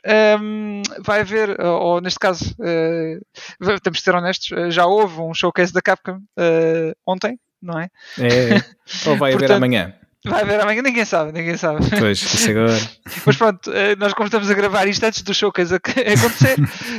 [0.41, 5.33] um, vai haver, ou neste caso, uh, temos de ser honestos, eh, já houve um
[5.33, 7.89] showcase da Capcom uh, ontem, não é?
[8.19, 8.63] É,
[9.09, 9.93] ou vai haver amanhã.
[10.25, 11.85] Vai haver amanhã, ninguém sabe, ninguém sabe.
[11.99, 12.77] Pois, isso agora.
[13.25, 16.55] Mas pronto, nós como estamos a gravar isto antes do showcase acontecer,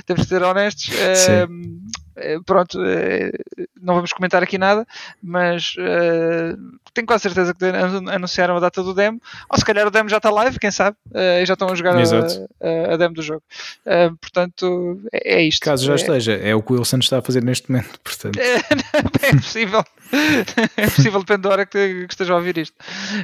[0.06, 0.90] temos de ser honestos.
[1.50, 1.80] Um,
[2.44, 2.78] pronto,
[3.80, 4.86] não vamos comentar aqui nada,
[5.22, 5.74] mas
[6.96, 7.64] tenho quase certeza que
[8.10, 10.96] anunciaram a data do demo, ou se calhar o demo já está live, quem sabe,
[11.10, 13.42] uh, e já estão a jogar a, a, demo do jogo.
[13.84, 15.62] Uh, portanto, é, é, isto.
[15.62, 18.38] Caso já é, esteja, é o que o Wilson está a fazer neste momento, portanto.
[18.38, 18.56] É,
[19.28, 19.84] é possível,
[20.76, 22.76] é possível, depende da hora que, que esteja a ouvir isto.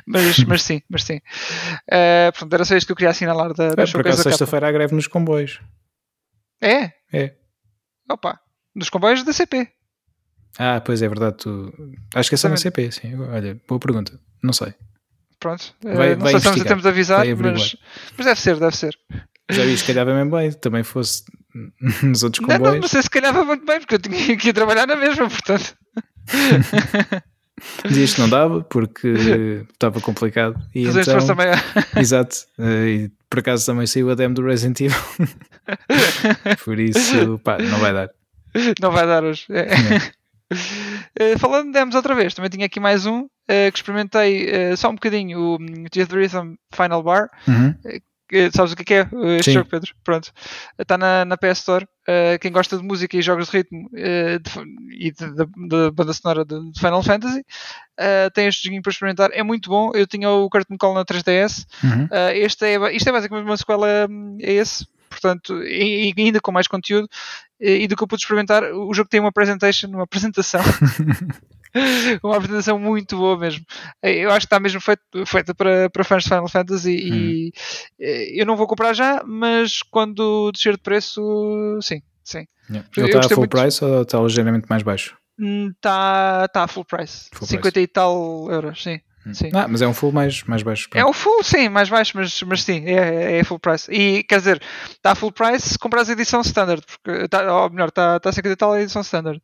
[0.06, 1.16] Mas, mas sim, mas sim.
[1.88, 4.68] Uh, portanto, era só isto que eu queria assinalar da, da é, Por acaso, sexta-feira
[4.68, 5.60] há greve nos comboios.
[6.60, 6.92] É?
[7.12, 7.34] É.
[8.08, 8.38] Opa,
[8.74, 9.68] nos comboios da CP.
[10.58, 11.36] Ah, pois é verdade.
[11.38, 11.72] Tu...
[12.14, 13.14] Acho que é só na CP, sim.
[13.20, 14.18] Olha, boa pergunta.
[14.42, 14.74] Não sei.
[15.38, 15.74] Pronto.
[15.82, 17.76] Vai, não vai sei se estamos a tempo de avisar, mas,
[18.16, 18.96] mas deve ser, deve ser.
[19.50, 21.24] Já vi, se calhava bem bem, também fosse
[22.02, 22.62] nos outros comboios.
[22.62, 24.96] Não, não, não sei se calhava muito bem, porque eu tinha que ir trabalhar na
[24.96, 25.74] mesma, portanto.
[27.88, 30.60] Dias que não dava porque estava complicado.
[30.74, 31.46] E Fazer então, também.
[31.96, 32.36] exato.
[32.58, 34.98] Eh, e por acaso também saiu a demo do Resident Evil.
[36.64, 38.10] por isso, pá, não vai dar.
[38.80, 39.46] Não vai dar hoje.
[39.50, 41.34] É.
[41.34, 43.28] Uh, falando de demos outra vez, também tinha aqui mais um uh,
[43.72, 47.30] que experimentei uh, só um bocadinho, o um, Geoff Rhythm Final Bar.
[47.48, 47.74] Uhum.
[48.54, 49.52] sabes o que é, este Sim.
[49.52, 49.92] jogo, Pedro?
[50.04, 50.32] Pronto.
[50.78, 51.86] Está na, na PS Store.
[52.40, 57.44] quem gosta de música e jogos de ritmo e da banda sonora de, Final Fantasy
[58.34, 59.30] tem este joguinho para experimentar.
[59.32, 59.92] É muito bom.
[59.94, 61.66] Eu tinha o Curtain Call na 3DS.
[61.84, 62.08] Uhum.
[62.34, 64.86] este é, isto é basicamente uma sequela hum, a esse
[65.22, 67.08] portanto, e, ainda com mais conteúdo,
[67.60, 70.60] e, e do que eu pude experimentar, o jogo tem uma presentation, uma apresentação.
[72.22, 73.64] uma apresentação muito boa mesmo.
[74.02, 77.52] Eu acho que está mesmo feito, feita para, para fãs de Final Fantasy hum.
[78.00, 82.46] e eu não vou comprar já, mas quando descer de preço, sim, sim.
[82.68, 82.88] Yeah.
[82.96, 83.56] Ele está a full muito...
[83.56, 85.16] price ou está ligeiramente mais baixo?
[85.38, 87.28] Está hum, tá a full price.
[87.32, 87.84] Full 50 price.
[87.84, 89.00] e tal euros, sim.
[89.32, 89.50] Sim.
[89.54, 90.88] Ah, mas é um full mais, mais baixo.
[90.90, 91.00] Pronto.
[91.00, 93.90] É um full, sim, mais baixo, mas, mas sim, é, é full price.
[93.92, 97.88] E quer dizer, está full price se compras a edição standard, porque, tá, ou melhor,
[97.88, 99.40] está tá a 50 e tal a edição standard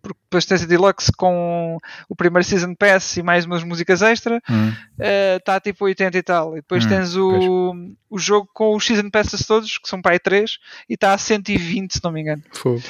[0.00, 4.36] porque depois tens a Deluxe com o primeiro Season Pass e mais umas músicas extra,
[4.36, 5.56] está hum.
[5.56, 6.52] uh, tipo 80 e tal.
[6.52, 7.74] E depois hum, tens o,
[8.10, 10.58] o jogo com os Season Passes todos, que são para aí 3,
[10.88, 12.42] e está a 120, se não me engano.
[12.52, 12.82] Fogo.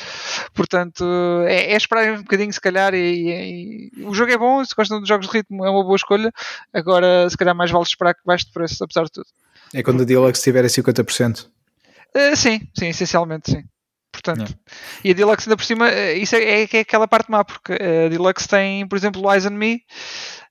[0.54, 1.04] Portanto,
[1.46, 2.94] é, é, esperar um bocadinho, se calhar.
[2.94, 5.82] E, e, e, o jogo é bom, se gostam de jogos de ritmo, é uma
[5.82, 6.32] boa escolha.
[6.72, 9.26] Agora, se calhar, mais vale esperar que baixe de preço, apesar de tudo.
[9.74, 11.46] É quando a Deluxe tiver a 50%?
[12.16, 13.64] Uh, sim, sim, essencialmente sim.
[14.12, 14.54] Portanto, yeah.
[15.04, 17.72] E a Deluxe ainda por cima, eh, isso é, é, é, aquela parte má, porque
[17.72, 19.82] a Deluxe tem, por exemplo, o Eyes on Me,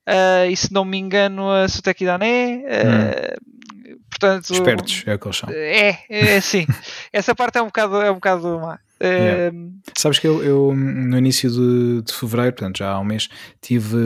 [0.06, 2.62] uh, e se não me engano, a Suteki Dané.
[2.64, 5.50] Uh, portanto, Espertos, é o que eles são.
[5.50, 6.66] É, é sim.
[7.12, 8.78] Essa parte é um bocado, é um bocado má.
[9.02, 9.56] Yeah.
[9.96, 13.28] Sabes que eu, eu, no início de, de fevereiro, portanto já há um mês,
[13.60, 13.96] tive,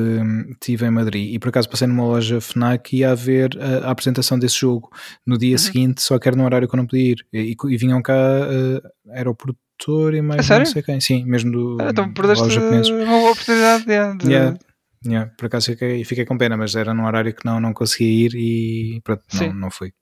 [0.60, 3.90] tive em Madrid e por acaso passei numa loja Fnac e ia ver a, a
[3.90, 4.90] apresentação desse jogo
[5.26, 5.58] no dia uhum.
[5.58, 7.26] seguinte, só que era no horário que eu não podia ir.
[7.32, 11.50] E, e vinham cá, uh, era o produtor e mais não sei quem, sim, mesmo
[11.50, 11.78] do.
[11.80, 14.28] Ah, então perdeste uma boa oportunidade de.
[14.28, 14.58] Yeah.
[15.04, 18.26] Yeah, por acaso fiquei, fiquei com pena, mas era num horário que não, não conseguia
[18.26, 19.92] ir e pronto, não, não fui.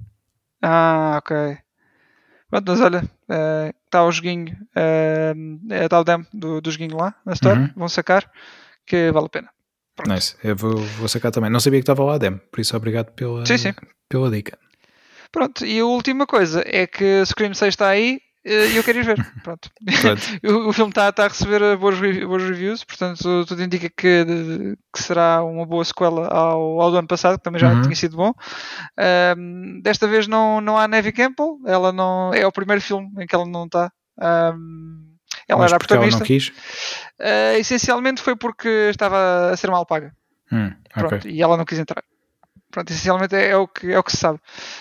[0.62, 1.56] Ah, ok.
[2.50, 3.02] Pronto, mas olha,
[3.86, 7.70] está uh, o joguinho, uh, está o demo do, do joguinho lá na Store, uhum.
[7.76, 8.28] vão sacar,
[8.84, 9.48] que vale a pena.
[9.94, 10.12] Pronto.
[10.12, 11.50] Nice, eu vou, vou sacar também.
[11.50, 13.72] Não sabia que estava lá a demo, por isso obrigado pela, sim, sim.
[14.08, 14.58] pela dica.
[15.30, 19.04] Pronto, e a última coisa é que Scream 6 está aí, e eu quero ir
[19.04, 19.16] ver.
[19.44, 19.70] Pronto.
[20.44, 24.24] o, o, filme está tá a receber boas, boas reviews, portanto, tudo indica que,
[24.92, 27.82] que será uma boa sequela ao, ao do ano passado, que também já uhum.
[27.82, 28.32] tinha sido bom.
[29.36, 33.26] Um, desta vez não, não há Neve Campbell, ela não é o primeiro filme em
[33.26, 33.92] que ela não está.
[34.18, 35.10] Um,
[35.46, 36.16] ela Mas era a protagonista.
[36.16, 36.48] Ela não quis?
[36.48, 40.14] Uh, essencialmente foi porque estava a ser mal paga.
[40.52, 41.30] Hum, Pronto, okay.
[41.32, 42.02] E ela não quis entrar.
[42.70, 44.38] Pronto, essencialmente é, é, o, que, é o que se sabe.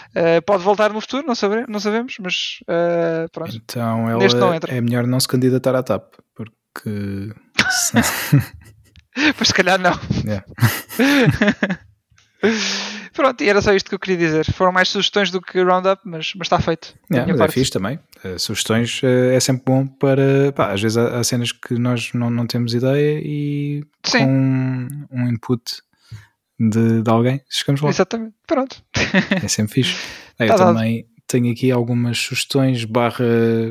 [0.09, 3.55] Uh, pode voltar no futuro, não, sabe, não sabemos, mas uh, pronto.
[3.55, 4.73] Então ela não entra.
[4.73, 7.33] é melhor não se candidatar à TAP, porque.
[9.37, 9.99] pois se calhar não.
[10.23, 10.45] Yeah.
[13.13, 14.45] Pronto, e era só isto que eu queria dizer.
[14.53, 16.93] Foram mais sugestões do que Roundup, mas, mas está feito.
[17.11, 17.99] Yeah, mas é fixe também.
[18.23, 20.53] Uh, sugestões é sempre bom para.
[20.53, 24.19] Pá, às vezes há, há, cenas que nós não, não temos ideia e Sim.
[24.19, 25.81] com um input
[26.59, 27.89] de, de alguém, chegamos lá.
[27.89, 28.83] Exatamente, pronto.
[29.43, 29.95] É sempre fixe.
[30.39, 30.73] Tá eu dado.
[30.73, 33.23] também tenho aqui algumas sugestões barra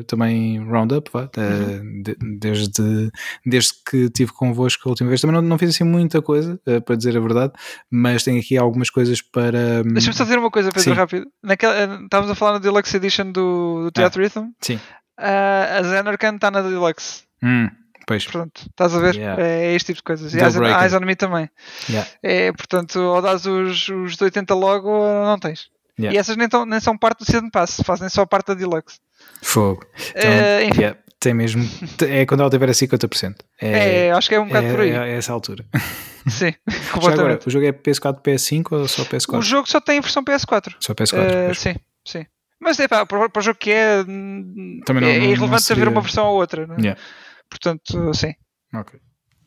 [0.07, 2.01] também roundup, vá, uhum.
[2.01, 3.11] de, desde,
[3.45, 5.19] desde que estive convosco a última vez.
[5.19, 7.53] Também não, não fiz assim muita coisa, uh, para dizer a verdade,
[7.91, 9.81] mas tenho aqui algumas coisas para.
[9.85, 10.93] Hum, Deixa-me só dizer uma coisa, Pedro, sim.
[10.93, 11.27] rápido.
[11.43, 14.51] Naquela, eh, estávamos a falar na Deluxe Edition do, do Teatro ah, Rhythm.
[14.61, 14.75] Sim.
[15.19, 17.23] Uh, a Zenercan está na Deluxe.
[17.43, 17.67] Hum.
[18.09, 18.25] Pois.
[18.25, 19.13] Portanto, estás a ver?
[19.13, 19.39] Yeah.
[19.39, 20.33] É, este tipo de coisas.
[20.33, 21.47] E Eyes on Me também.
[21.87, 22.09] Yeah.
[22.23, 25.67] É, portanto, ou dás os, os de 80 logo ou não tens.
[25.99, 26.15] Yeah.
[26.15, 28.97] E essas nem, tão, nem são parte do Season Pass, fazem só parte da Deluxe.
[29.43, 29.85] Fogo.
[30.15, 30.81] Então, uh, enfim.
[30.81, 31.63] Yeah, tem mesmo.
[32.01, 33.35] É quando ela tiver a 50%.
[33.61, 34.89] É, é acho que é um bocado é, por aí.
[34.89, 35.63] É, essa altura.
[36.27, 36.53] Sim,
[36.91, 39.37] agora, o jogo é PS4, PS5 ou só PS4?
[39.37, 40.73] O jogo só tem a versão PS4.
[40.79, 41.51] Só PS4.
[41.51, 42.25] Uh, sim, sim.
[42.59, 45.83] Mas é pá, para, para o jogo que é, Também não, é, não, irrelevante seria...
[45.83, 46.67] haver uma versão ou outra.
[46.67, 46.81] Não é?
[46.81, 47.01] yeah.
[47.49, 48.33] Portanto, sim.
[48.73, 48.99] Ok.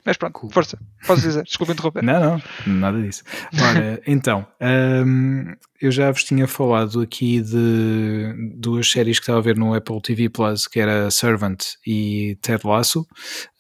[0.05, 0.51] Mas pronto, cool.
[0.51, 2.03] força, podes dizer, desculpa interromper.
[2.03, 3.23] Não, não, nada disso.
[3.55, 9.43] Ora, então, um, eu já vos tinha falado aqui de duas séries que estava a
[9.43, 13.07] ver no Apple TV Plus, que era Servant e Ted Lasso.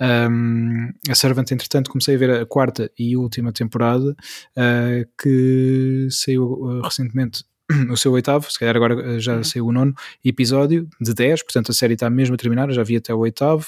[0.00, 6.44] Um, a Servant, entretanto, comecei a ver a quarta e última temporada, uh, que saiu
[6.44, 7.44] uh, recentemente
[7.90, 9.44] o seu oitavo, se calhar agora eh, já uhum.
[9.44, 9.94] saiu o nono
[10.24, 13.66] episódio de 10, portanto a série está mesmo a terminar, já vi até o oitavo,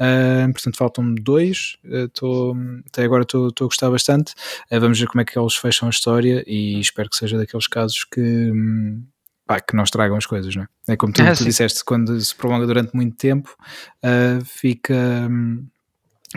[0.00, 4.32] uh, portanto faltam dois, uh, até agora estou a gostar bastante,
[4.70, 6.80] uh, vamos ver como é que eles fecham a história e uhum.
[6.80, 9.02] espero que seja daqueles casos que, um,
[9.46, 10.68] pá, que não estragam as coisas, não é?
[10.88, 13.54] É como tu, tu disseste, quando se prolonga durante muito tempo,
[14.44, 14.94] fica...
[15.30, 15.66] Um,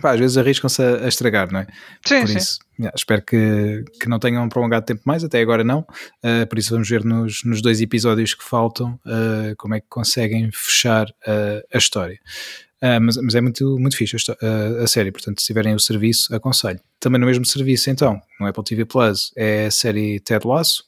[0.01, 1.67] pá, às vezes arriscam-se a, a, estragar, não é?
[2.05, 2.37] Sim, por sim.
[2.37, 2.59] isso,
[2.95, 5.79] espero que, que não tenham prolongado tempo mais, até agora não.
[6.23, 9.87] Uh, por isso vamos ver nos, nos dois episódios que faltam uh, como é que
[9.89, 12.19] conseguem fechar uh, a história.
[13.01, 16.79] mas, mas, é muito, muito fixe a, a, série, portanto, se tiverem o serviço, aconselho.
[16.99, 20.83] Também no mesmo serviço, então, no Apple TV Plus, é a série Ted Lasso,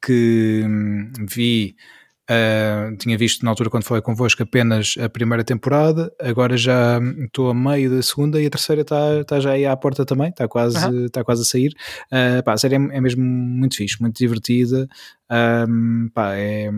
[0.00, 1.74] que hum, vi
[2.28, 7.50] Uh, tinha visto na altura quando falei convosco apenas a primeira temporada, agora já estou
[7.50, 10.48] a meio da segunda e a terceira está tá já aí à porta também, está
[10.48, 11.08] quase, uhum.
[11.08, 11.72] Tá quase a sair.
[12.10, 14.88] Uh, pá, a série é, é, mesmo muito fixe, muito divertida.
[15.30, 16.70] Um, pá, é,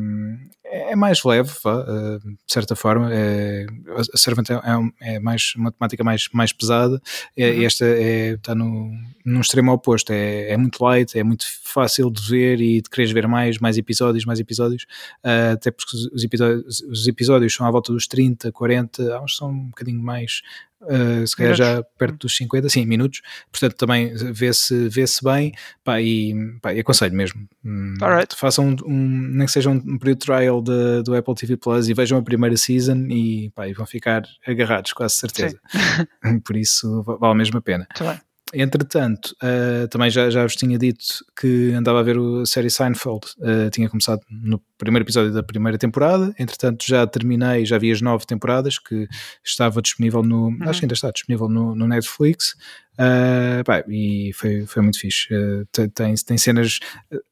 [0.64, 3.10] é mais leve, uh, de certa forma.
[3.12, 3.66] É,
[4.14, 7.00] a Servant é, é, mais uma temática mais, mais pesada.
[7.36, 7.62] É, uhum.
[7.64, 8.90] Esta é, está no,
[9.24, 10.12] num extremo oposto.
[10.12, 13.76] É, é muito light, é muito fácil de ver e de quereres ver mais, mais
[13.76, 14.84] episódios, mais episódios.
[15.24, 19.36] Uh, até porque os episódios, os episódios são à volta dos 30, 40, há uns
[19.36, 20.42] são um bocadinho mais
[20.80, 25.52] Uh, se calhar já perto dos 50, sim, minutos, portanto também vê-se vê -se bem,
[25.82, 27.48] pá, e, pá, aconselho mesmo.
[27.64, 28.34] Hum, right.
[28.36, 31.88] Façam um, um, nem que seja um, um período trial de, do Apple TV Plus
[31.88, 35.58] e vejam a primeira season e, pá, e vão ficar agarrados, quase certeza.
[36.44, 37.86] Por isso vale mesmo a pena.
[37.94, 38.20] Tá
[38.54, 41.04] Entretanto, uh, também já, já vos tinha dito
[41.38, 45.76] que andava a ver a série Seinfeld, uh, tinha começado no primeiro episódio da primeira
[45.76, 49.06] temporada, entretanto já terminei, já vi as nove temporadas que
[49.44, 50.58] estava disponível no, uhum.
[50.62, 52.54] acho que ainda está disponível no, no Netflix,
[52.98, 55.32] Uh, pá, e foi, foi muito fixe.
[55.32, 56.80] Uh, tem, tem cenas.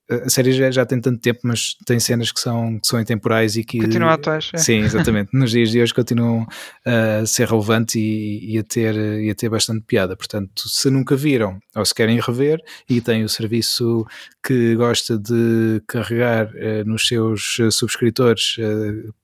[0.08, 3.56] A série já, já, tem tanto tempo, mas tem cenas que são, que são intemporais
[3.56, 3.80] e que.
[3.80, 4.52] Continuam atuais.
[4.54, 4.58] É.
[4.58, 5.30] Sim, exatamente.
[5.34, 6.46] Nos dias de hoje continuam
[6.84, 10.16] a ser relevantes e, e, a ter, e a ter bastante piada.
[10.16, 14.06] Portanto, se nunca viram ou se querem rever e têm o serviço
[14.46, 18.56] que gosta de carregar uh, nos seus subscritores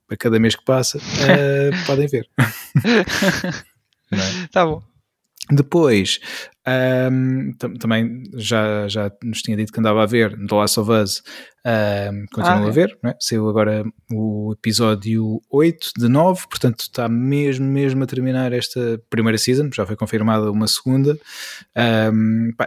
[0.09, 0.99] a cada mês que passa,
[1.87, 2.27] podem ver.
[4.11, 4.47] é?
[4.51, 4.92] Tá bom.
[5.51, 6.19] Depois,
[7.11, 11.21] um, também já, já nos tinha dito que andava a ver The Last of Us,
[11.65, 13.13] um, continuo ah, a ver, é?
[13.19, 19.37] saiu agora o episódio 8 de 9, portanto está mesmo, mesmo a terminar esta primeira
[19.37, 21.17] season, já foi confirmada uma segunda.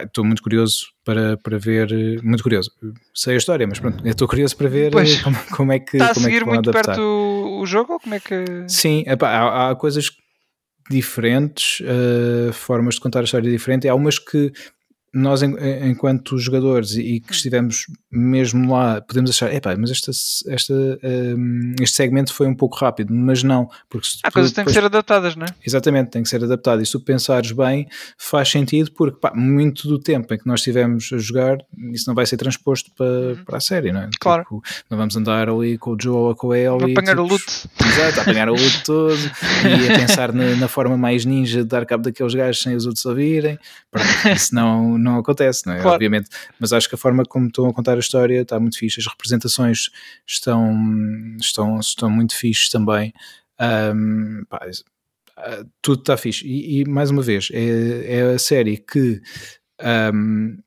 [0.03, 1.89] Estou um, muito curioso para, para ver,
[2.23, 2.69] muito curioso,
[3.15, 4.91] sei a história, mas pronto, estou curioso para ver
[5.23, 5.97] como, como, é que.
[5.97, 6.95] Está a seguir é muito adaptar.
[6.95, 7.01] perto
[7.59, 8.45] o, jogo como é que.
[8.67, 10.26] Sim, epá, há, há coisas que
[10.89, 13.87] diferentes, uh, formas de contar a história diferente.
[13.87, 14.51] Há umas que
[15.17, 20.11] nós, enquanto jogadores e que estivemos mesmo lá, podemos achar, epá, mas esta,
[20.51, 24.71] esta, um, este segmento foi um pouco rápido, mas não, porque há coisas têm que
[24.71, 25.49] ser adaptadas, não é?
[25.65, 26.81] Exatamente, tem que ser adaptado.
[26.81, 30.59] E se tu pensares bem, faz sentido, porque pá, muito do tempo em que nós
[30.59, 31.57] estivemos a jogar,
[31.91, 33.43] isso não vai ser transposto para, uhum.
[33.45, 34.09] para a série, não é?
[34.19, 34.43] Claro.
[34.43, 36.93] Tipo, não vamos andar ali com o Joe ou com a Ellie.
[36.93, 37.43] Apanhar tipo, o loot.
[37.85, 41.67] Exato, a apanhar o loot todo e a pensar na, na, forma mais ninja de
[41.67, 43.57] dar cabo daqueles gajos sem os outros ouvirem.
[43.91, 45.77] Pronto, isso não, não acontece, não é?
[45.81, 45.95] Claro.
[45.95, 46.29] Obviamente.
[46.59, 48.99] Mas acho que a forma como estão a contar a história está muito fixe.
[48.99, 49.89] As representações
[50.25, 50.75] estão,
[51.39, 53.13] estão, estão muito fixes também.
[53.59, 54.67] Um, pá,
[55.37, 56.45] ah, tudo está fixe.
[56.45, 59.21] E, e, mais uma vez, é, é a série que
[60.13, 60.57] um,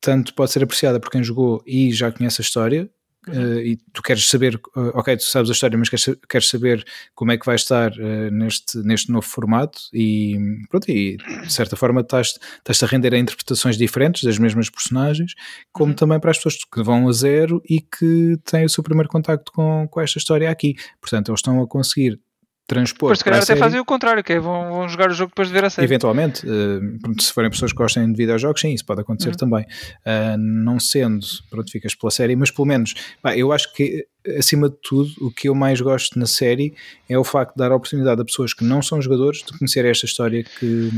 [0.00, 2.90] tanto pode ser apreciada por quem jogou e já conhece a história,
[3.28, 6.84] uh, e tu queres saber, uh, ok, tu sabes a história, mas queres, queres saber
[7.14, 11.76] como é que vai estar uh, neste, neste novo formato e pronto, e de certa
[11.76, 15.34] forma estás, estás a render a interpretações diferentes das mesmas personagens,
[15.72, 15.96] como uhum.
[15.96, 19.52] também para as pessoas que vão a zero e que têm o seu primeiro contacto
[19.52, 20.74] com, com esta história aqui.
[21.00, 22.18] Portanto, eles estão a conseguir
[22.66, 23.08] transpor.
[23.08, 25.48] Pois se calhar até fazem o contrário, que é vão, vão jogar o jogo depois
[25.48, 25.86] de ver a série.
[25.86, 29.36] Eventualmente, uh, se forem pessoas que gostem de videojogos, sim, isso pode acontecer uhum.
[29.36, 29.64] também.
[29.64, 34.06] Uh, não sendo, pronto, ficas pela série, mas pelo menos, pá, eu acho que
[34.38, 36.74] acima de tudo, o que eu mais gosto na série
[37.08, 39.84] é o facto de dar a oportunidade a pessoas que não são jogadores de conhecer
[39.84, 40.90] esta história que,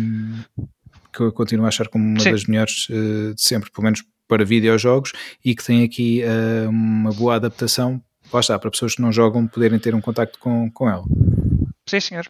[1.12, 2.30] que eu continuo a achar como uma sim.
[2.30, 5.12] das melhores uh, de sempre, pelo menos para videojogos,
[5.44, 6.22] e que tem aqui
[6.66, 10.70] uma boa adaptação lá está, para pessoas que não jogam poderem ter um contacto com,
[10.70, 11.04] com ela.
[11.88, 12.26] Sim, senhor.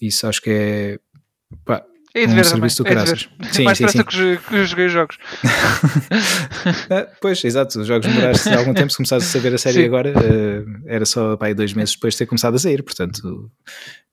[0.00, 0.98] Isso acho que é.
[1.64, 3.04] Pá, é de um ver serviço também.
[3.04, 4.02] do é sim, Mais sim, sim.
[4.02, 5.18] que, que joguei jogos.
[6.90, 7.80] ah, pois, exato.
[7.80, 8.90] Os jogos demoraste algum tempo.
[8.90, 9.84] Se começaste a saber a série sim.
[9.84, 12.82] agora, uh, era só pá, dois meses depois de ter começado a sair.
[12.82, 13.50] Portanto,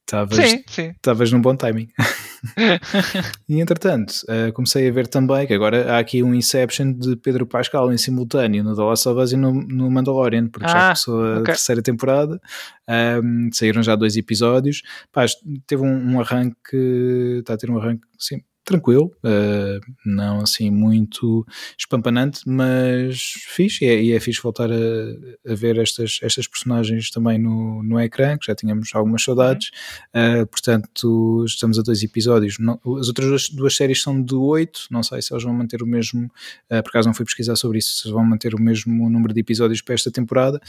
[0.04, 1.90] estavas num bom timing.
[3.48, 7.46] e entretanto, uh, comecei a ver também que agora há aqui um Inception de Pedro
[7.46, 10.82] Pascal em simultâneo no The Last of Us e no, no Mandalorian, porque ah, já
[10.88, 11.44] começou a okay.
[11.46, 12.40] terceira temporada.
[12.88, 14.82] Um, saíram já dois episódios.
[15.12, 15.26] Pá,
[15.66, 21.46] teve um, um arranque, está a ter um arranque, sim, tranquilo, uh, não assim muito
[21.78, 27.12] espampanante, mas fixe, e é, e é fixe voltar a, a, ver estas, estas personagens
[27.12, 29.70] também no, no ecrã, que já tínhamos algumas saudades,
[30.16, 34.88] uh, portanto estamos a dois episódios, não, as outras duas, duas, séries são de oito,
[34.90, 37.78] não sei se eles vão manter o mesmo, uh, por acaso não fui pesquisar sobre
[37.78, 40.60] isso, se vão manter o mesmo número de episódios para esta temporada,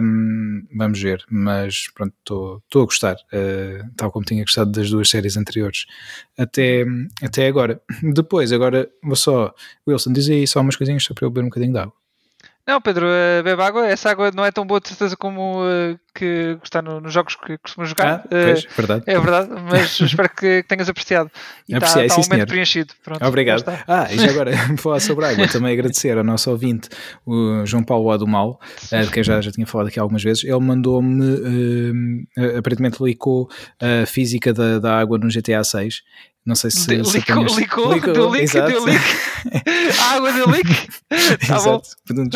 [0.00, 3.16] um, vamos ver, mas pronto, estou a gostar,
[3.96, 5.86] tal como tinha gostado das duas séries anteriores,
[6.38, 6.84] até,
[7.22, 7.80] até agora.
[8.02, 9.54] Depois, agora vou só,
[9.88, 11.94] Wilson, diz aí só umas coisinhas só para eu beber um bocadinho de água.
[12.66, 13.86] Não, Pedro, uh, bebe água.
[13.88, 17.36] Essa água não é tão boa de certeza como uh, que está no, nos jogos
[17.36, 18.06] que costumas jogar.
[18.06, 19.04] Ah, pois, uh, verdade.
[19.06, 21.30] É verdade, mas espero que tenhas apreciado.
[21.68, 22.94] E está, está um momento preenchido.
[23.02, 23.64] Pronto, Obrigado.
[23.86, 26.88] Ah, e já agora, falar sobre água, também agradecer ao nosso ouvinte,
[27.26, 28.60] o João Paulo Adumal,
[28.92, 30.44] uh, de quem já, já tinha falado aqui algumas vezes.
[30.44, 32.26] Ele mandou-me,
[32.58, 33.48] aparentemente, licou
[33.80, 36.02] a física da, da água no GTA 6
[36.44, 36.86] não sei se.
[36.88, 38.68] De, se licou, licou, licou, deu lick, exato.
[38.68, 39.04] deu lick.
[40.00, 40.88] A água deu lick.
[41.46, 41.88] Tá exato.
[42.10, 42.28] bom.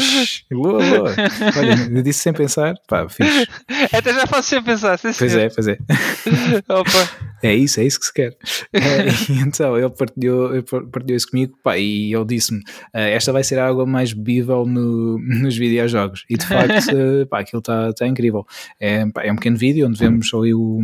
[0.52, 1.14] Boa, boa.
[1.56, 3.48] Olha, eu disse sem pensar, pá, fixe.
[3.92, 5.78] Até já faço sem pensar, sim, Pois é, pois é.
[6.68, 7.26] Opa.
[7.42, 8.36] É isso, é isso que se quer.
[8.72, 9.06] É,
[9.42, 13.66] então, ele partilhou, partilhou isso comigo, pá, e ele disse-me: uh, esta vai ser a
[13.66, 16.24] água mais bebível no, nos videojogos.
[16.28, 18.46] E de facto, uh, pá, aquilo está tá incrível.
[18.78, 20.80] É, pá, é um pequeno vídeo onde vemos ali o,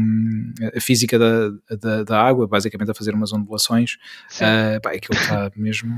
[0.75, 3.95] a física da, da, da água, basicamente a fazer fazer umas ondulações.
[4.37, 5.93] Uh, pá, aquilo está mesmo.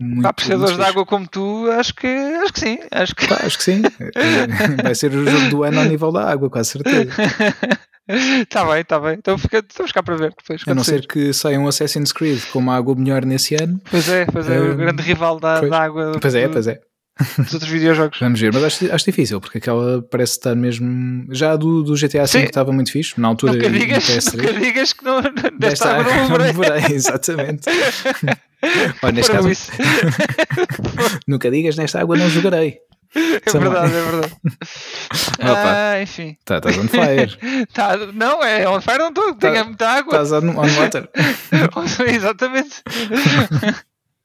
[0.00, 2.78] Muito, Para apreciadores de água como tu, acho que, acho que sim.
[2.90, 3.32] Acho que...
[3.32, 3.82] Acho que sim.
[4.82, 7.12] Vai ser o jogo do ano ao nível da água, com certeza.
[8.08, 9.14] Está bem, está bem.
[9.14, 10.62] Então fica, estamos cá para ver depois.
[10.66, 13.80] A não ser que saia um Assassin's Creed com uma água melhor nesse ano.
[13.88, 16.12] Pois é, pois é, o grande rival da, pois, da água.
[16.20, 16.80] Pois é, pois é
[17.38, 18.18] dos outros videojogos.
[18.18, 21.26] Vamos ver, mas acho, acho difícil, porque aquela parece estar mesmo.
[21.30, 23.52] Já do, do GTA V estava muito fixe, na altura.
[23.52, 25.22] Nunca digas, nunca digas que não,
[25.58, 26.94] desta água não lembrei.
[26.94, 27.68] Exatamente.
[29.02, 29.48] Olha, neste caso,
[31.28, 32.78] nunca digas, nesta água não jogarei.
[33.14, 34.36] É verdade, é verdade.
[35.40, 36.36] ah, enfim.
[36.44, 37.66] Tá, estás on fire.
[37.72, 40.20] tá, não, é on fire não estou, tá, tenho muita água.
[40.20, 41.08] Estás on, on water.
[42.12, 42.82] Exatamente.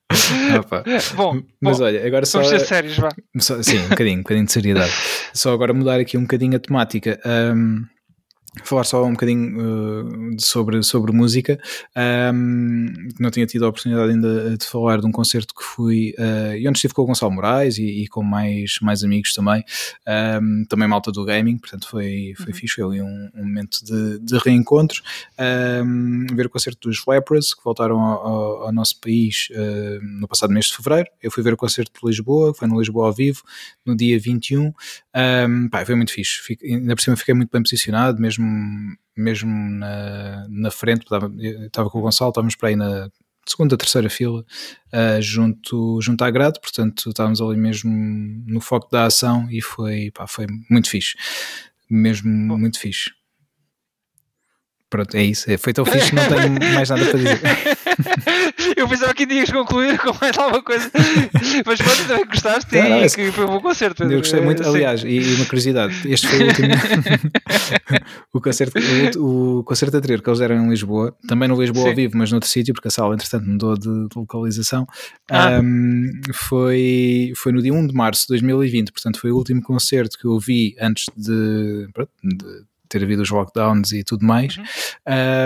[0.60, 0.84] Opa.
[1.16, 2.40] Bom, mas bom, olha, agora só.
[2.40, 3.10] Vamos ser sérios, vá.
[3.40, 4.92] Só, sim, um bocadinho, um bocadinho de seriedade.
[5.34, 7.20] Só agora mudar aqui um bocadinho a temática.
[7.26, 7.86] Um,
[8.68, 11.60] falar só um bocadinho uh, sobre, sobre música.
[12.34, 16.56] Um, não tinha tido a oportunidade ainda de falar de um concerto que fui uh,
[16.56, 19.64] e onde estive com o Gonçalo Moraes e, e com mais, mais amigos também,
[20.42, 22.54] um, também malta do gaming, portanto foi, foi uhum.
[22.54, 25.02] fixe, foi um, um momento de, de reencontro.
[25.40, 30.54] Um, ver o concerto dos Lepras, que voltaram ao, ao nosso país uh, no passado
[30.54, 31.10] mês de fevereiro.
[31.22, 33.44] Eu fui ver o concerto de Lisboa, foi no Lisboa ao vivo,
[33.86, 34.74] no dia 21.
[35.48, 38.46] Um, pá, foi muito fixe, Fico, ainda por cima fiquei muito bem posicionado, mesmo
[39.16, 43.10] mesmo na, na frente, estava, com o Gonçalo, estávamos para aí na
[43.46, 44.46] segunda, terceira fila,
[44.94, 47.92] uh, junto, junto à grade, portanto estávamos ali mesmo
[48.48, 51.16] no foco da ação e foi, pá, foi muito fixe,
[51.90, 52.58] mesmo Bom.
[52.58, 53.12] muito fixe.
[54.90, 55.50] Pronto, é isso.
[55.52, 57.40] É, foi tão fixe, não tenho mais nada para dizer.
[58.76, 60.90] Eu pensava que ias concluir com mais alguma coisa,
[61.66, 64.04] mas pronto, também gostaste não, não, e que foi um bom concerto.
[64.04, 66.68] Eu gostei muito, aliás, e, e, uma curiosidade: este foi o último.
[68.34, 68.80] o, concerto,
[69.20, 71.90] o, o, concerto anterior que eles deram em Lisboa, também no Lisboa Sim.
[71.90, 74.88] ao vivo, mas noutro sítio, porque a sala entretanto mudou de, de localização.
[75.30, 75.60] Ah.
[75.62, 80.18] Um, foi, foi no dia 1 de março de 2020, portanto, foi o último concerto
[80.18, 81.88] que eu vi antes de,
[82.24, 84.58] de ter havido os lockdowns e tudo mais.
[84.58, 84.64] Uhum.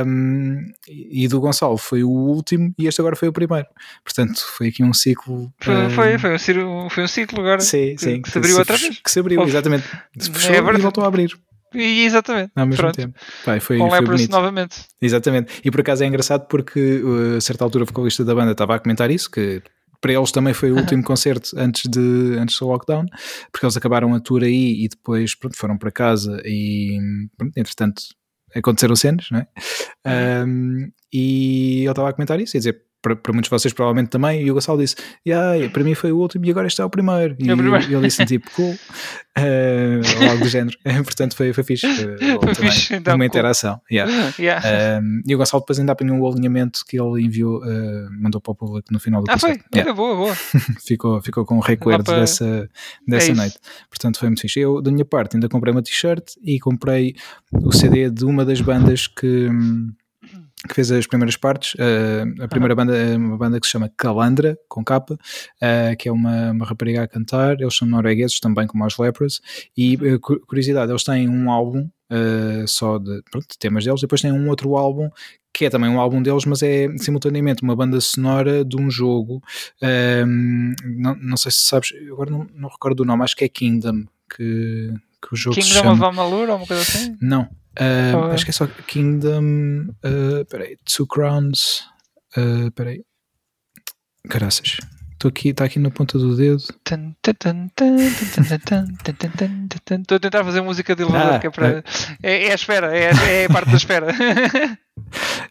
[0.07, 3.67] Um, e do Gonçalo foi o último e este agora foi o primeiro.
[4.03, 5.53] Portanto, foi aqui um ciclo.
[5.59, 8.37] Foi, um, foi, foi, um, ciclo, foi um ciclo agora sim, que, sim, que, se
[8.37, 8.99] abriu outra vez.
[8.99, 9.85] Que se abriu, exatamente.
[10.17, 11.37] Se fechou é e voltou a abrir.
[11.73, 12.51] E, exatamente.
[12.55, 12.95] Ao mesmo Pronto.
[12.95, 13.19] tempo.
[13.43, 14.31] Pai, foi, Com foi bonito.
[14.31, 14.75] novamente.
[15.01, 15.59] Exatamente.
[15.63, 18.75] E por acaso é engraçado porque uh, a certa altura o vocalista da banda estava
[18.75, 19.61] a comentar isso, que
[20.03, 23.05] para eles também foi o último concerto antes, de, antes do lockdown,
[23.49, 26.99] porque eles acabaram a tour aí e depois pronto, foram para casa e
[27.37, 28.03] pronto, entretanto
[28.53, 29.47] aconteceram cenas, não é?
[30.45, 34.09] Um, e ele estava a comentar isso, ia dizer, para, para, muitos de vocês provavelmente
[34.09, 34.95] também, e o Gonçalo disse,
[35.27, 37.35] yeah, para mim foi o último e agora este é o primeiro.
[37.37, 37.91] E, é o primeiro.
[37.91, 38.71] e ele disse tipo, cool,
[39.37, 40.77] uh, algo do género.
[41.03, 41.85] Portanto, foi, foi fixe.
[41.85, 43.25] Uh, foi fixe, então, uma cool.
[43.25, 43.81] interação.
[43.91, 44.33] Yeah.
[44.39, 45.01] Yeah.
[45.01, 48.51] Um, e o Gonçalo depois ainda apanhou o alinhamento que ele enviou, uh, mandou para
[48.51, 49.59] o público no final do Ah, foi?
[49.75, 49.93] Yeah.
[49.93, 50.35] boa, boa.
[50.87, 52.21] ficou, ficou com um recuerdo para...
[52.21, 52.69] dessa,
[53.05, 53.59] dessa é noite.
[53.89, 54.61] Portanto, foi muito fixe.
[54.61, 57.15] Eu, da minha parte, ainda comprei uma t-shirt e comprei
[57.51, 59.49] o CD de uma das bandas que.
[59.49, 59.91] Hum,
[60.67, 61.73] que fez as primeiras partes.
[61.73, 66.07] Uh, a primeira banda é uma banda que se chama Calandra, com capa, uh, que
[66.07, 67.59] é uma, uma rapariga a cantar.
[67.59, 69.41] Eles são noruegueses também, como os Lepras.
[69.75, 71.89] E uh, curiosidade, eles têm um álbum
[72.67, 75.09] só de, pronto, de temas deles, depois têm um outro álbum
[75.51, 79.41] que é também um álbum deles, mas é simultaneamente uma banda sonora de um jogo.
[79.81, 83.49] Um, não, não sei se sabes, agora não, não recordo o nome, acho que é
[83.49, 84.03] Kingdom,
[84.35, 85.93] que, que o jogo Kingdom se chama.
[85.93, 87.15] of Amalur ou uma coisa assim?
[87.21, 87.47] Não,
[88.33, 89.87] Acho que é só Kingdom.
[90.03, 91.83] Uh, peraí, Two Crowns.
[92.37, 93.03] Uh, peraí.
[94.29, 94.77] Caraças.
[95.23, 96.61] Estou aqui, está aqui na ponta do dedo.
[100.01, 101.83] Estou a tentar fazer música de elevador, ah, que é para.
[102.21, 104.07] É, é, a espera, é, é a parte da espera.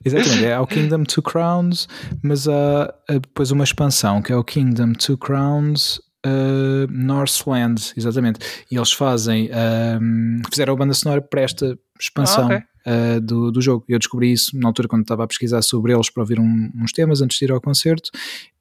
[0.05, 1.89] Exatamente, é o Kingdom Two Crowns,
[2.23, 8.41] mas há, há depois uma expansão que é o Kingdom Two Crowns uh, Northland, exatamente.
[8.71, 9.51] E eles fazem.
[10.01, 12.63] Um, fizeram a banda sonora para esta expansão Ah, ok.
[13.17, 13.85] uh, do, do jogo.
[13.89, 16.93] Eu descobri isso na altura quando estava a pesquisar sobre eles para ouvir um- uns
[16.93, 18.11] temas antes de ir ao concerto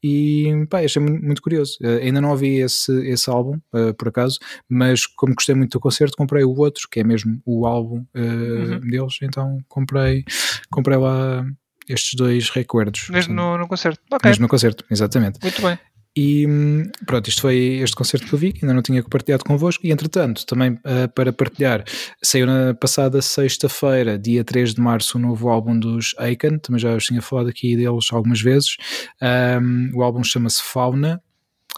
[0.04, 1.78] e pá, achei muito, muito curioso.
[1.82, 4.40] Uh, ainda não ouvi esse, esse álbum, uh, por acaso,
[4.70, 8.20] mas como gostei muito do concerto, comprei o outro, que é mesmo o álbum uh,
[8.20, 8.80] Uhum.
[8.82, 10.24] deles, então comprei,
[10.72, 11.46] comprei lá
[11.90, 13.10] estes dois recuerdos.
[13.10, 14.00] Mesmo Portanto, no, no concerto.
[14.12, 15.40] Ok, mesmo no concerto, exatamente.
[15.42, 15.78] muito bem.
[16.16, 19.46] E hum, pronto, isto foi este concerto que eu vi, que ainda não tinha partilhado
[19.46, 19.86] convosco.
[19.86, 21.84] E entretanto, também ah, para partilhar,
[22.22, 26.60] saiu na passada sexta-feira, dia 3 de março, o novo álbum dos Aiken.
[26.60, 28.76] Também já vos tinha falado aqui deles algumas vezes.
[29.22, 31.22] Ahm, o álbum chama-se Fauna.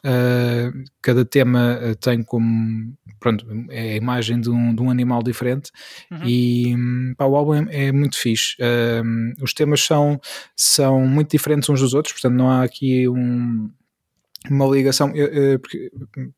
[0.06, 0.72] Ah,
[1.02, 5.72] cada tema ah, tem como pronto, é a imagem de um, de um animal diferente
[6.12, 6.20] Uhum.
[6.26, 8.56] e hum, pá, o álbum é, é muito fixe.
[8.62, 10.20] Ahm, os temas são,
[10.58, 13.70] são muito diferentes uns dos outros, portanto não há aqui um,
[14.50, 15.12] uma ligação,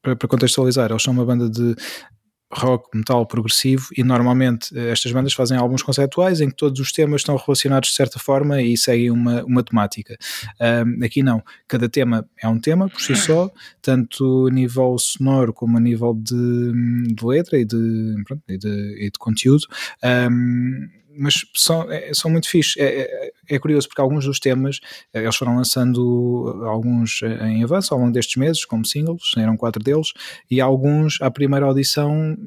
[0.01, 1.75] para, contextualizar, eles são uma banda de
[2.53, 6.91] rock, metal progressivo e normalmente eh, estas bandas fazem álbuns conceptuais em que todos os
[6.91, 10.15] temas estão relacionados de certa forma e seguem uma, uma temática.
[10.59, 13.49] Ahm, aqui não, cada tema é um tema por si só,
[13.81, 19.05] tanto a nível sonoro como a nível de, de letra e de, pronto, e de,
[19.05, 19.65] e de conteúdo.
[20.03, 20.87] Ahm,
[21.17, 22.79] mas são, é- são muito fixe.
[22.79, 24.79] É, é- é curioso porque alguns dos temas
[25.13, 29.55] eh, eles foram lançando alguns eh, em avanço ao longo destes meses, como singles, eram
[29.57, 30.09] quatro deles,
[30.49, 32.37] e alguns à primeira audição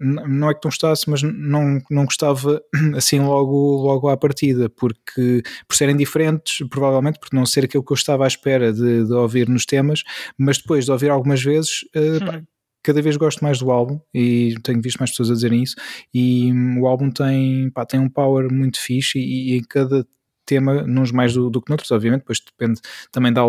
[0.00, 2.62] não é que não gostasse, mas não, não gostava
[2.96, 7.92] assim logo, logo à partida, porque por serem diferentes, provavelmente por não ser aquilo que
[7.92, 10.04] eu estava à espera de, de ouvir nos temas,
[10.38, 12.44] mas depois de ouvir algumas vezes, eh, pá, Hum.
[12.82, 15.76] Cada vez gosto mais do álbum e tenho visto mais pessoas a dizerem isso.
[16.12, 20.06] E hum, o álbum tem, pá, tem um power muito fixe e, em cada
[20.46, 22.80] tema, uns mais do, do que noutros, obviamente, depois depende
[23.12, 23.42] também da,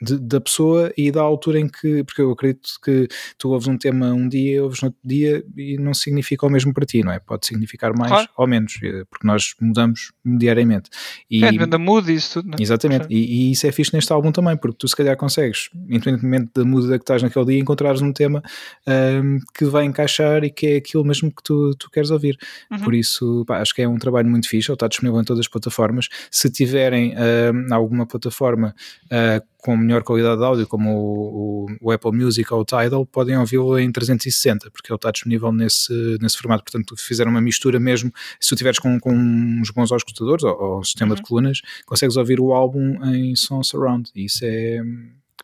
[0.00, 3.78] de- da pessoa e da altura em que, porque eu acredito que tu ouves um
[3.78, 7.12] tema um dia, ouves no outro dia e não significa o mesmo para ti, não
[7.12, 7.18] é?
[7.18, 8.28] Pode significar mais Claro.
[8.36, 10.90] ou menos, eh, porque nós mudamos diariamente.
[11.30, 12.56] E, É, depende da mood e isso tudo, né?
[12.60, 13.14] Exatamente, Sim.
[13.14, 16.64] e, e isso é fixe neste álbum também, porque tu se calhar consegues, independentemente da
[16.64, 18.42] muda que estás naquele dia, encontrares um tema
[18.86, 22.36] ahm, que vai encaixar e que é aquilo mesmo que tu, tu queres ouvir.
[22.70, 22.78] Uhum.
[22.80, 25.40] Por isso, pá, acho que é um trabalho muito fixe, ele está disponível em todas
[25.40, 26.08] as plataformas.
[26.30, 28.74] Se tiverem ahm, alguma plataforma
[29.10, 33.06] ah, com melhor qualidade de áudio, como o, o- o Apple Music ou o Tidal,
[33.06, 36.64] podem ouvi-lo em 360, porque ele está disponível nesse, nesse formato.
[36.64, 40.84] Portanto, fizeram uma mistura mesmo, se tu tiveres com, com uns bons auscultadores ou, ou
[40.84, 41.26] sistema de Uhum.
[41.26, 44.10] colunas, consegues ouvir o álbum em som surround.
[44.14, 44.82] E isso é.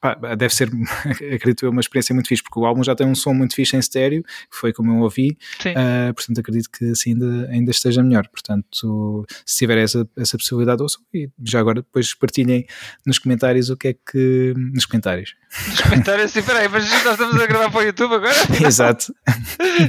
[0.03, 0.68] Pá, deve ser,
[1.32, 3.76] acredito eu, uma experiência muito fixe, porque o álbum já tem um som muito fixe
[3.76, 5.72] em estéreo, que foi como eu ouvi, Sim.
[5.76, 8.26] ah, portanto acredito que assim ainda, ainda esteja melhor.
[8.28, 12.66] Portanto, se tiver essa, essa possibilidade, ouçam e já agora depois partilhem
[13.07, 14.53] nos comentários o que é que.
[14.74, 15.34] Nos comentários.
[15.68, 18.34] Nos comentários assim, peraí, mas nós estamos a gravar para o YouTube agora?
[18.66, 19.14] Exato.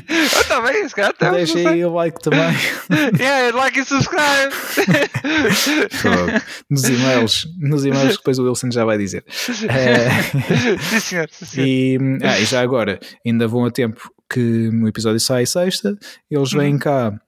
[0.09, 2.53] Está bem, se calhar estamos, Deixem aí o like também.
[3.17, 4.53] Yeah, like e subscribe.
[6.69, 9.23] Nos e-mails, nos e-mails que depois o Wilson já vai dizer.
[9.69, 10.02] Eh,
[10.89, 11.29] Sim, senhor.
[11.31, 11.67] Sim, senhor.
[11.67, 15.97] E, ah, e já agora, ainda vão a tempo que o episódio sai sexta,
[16.29, 16.79] eles vêm Uhum.
[16.79, 17.19] cá,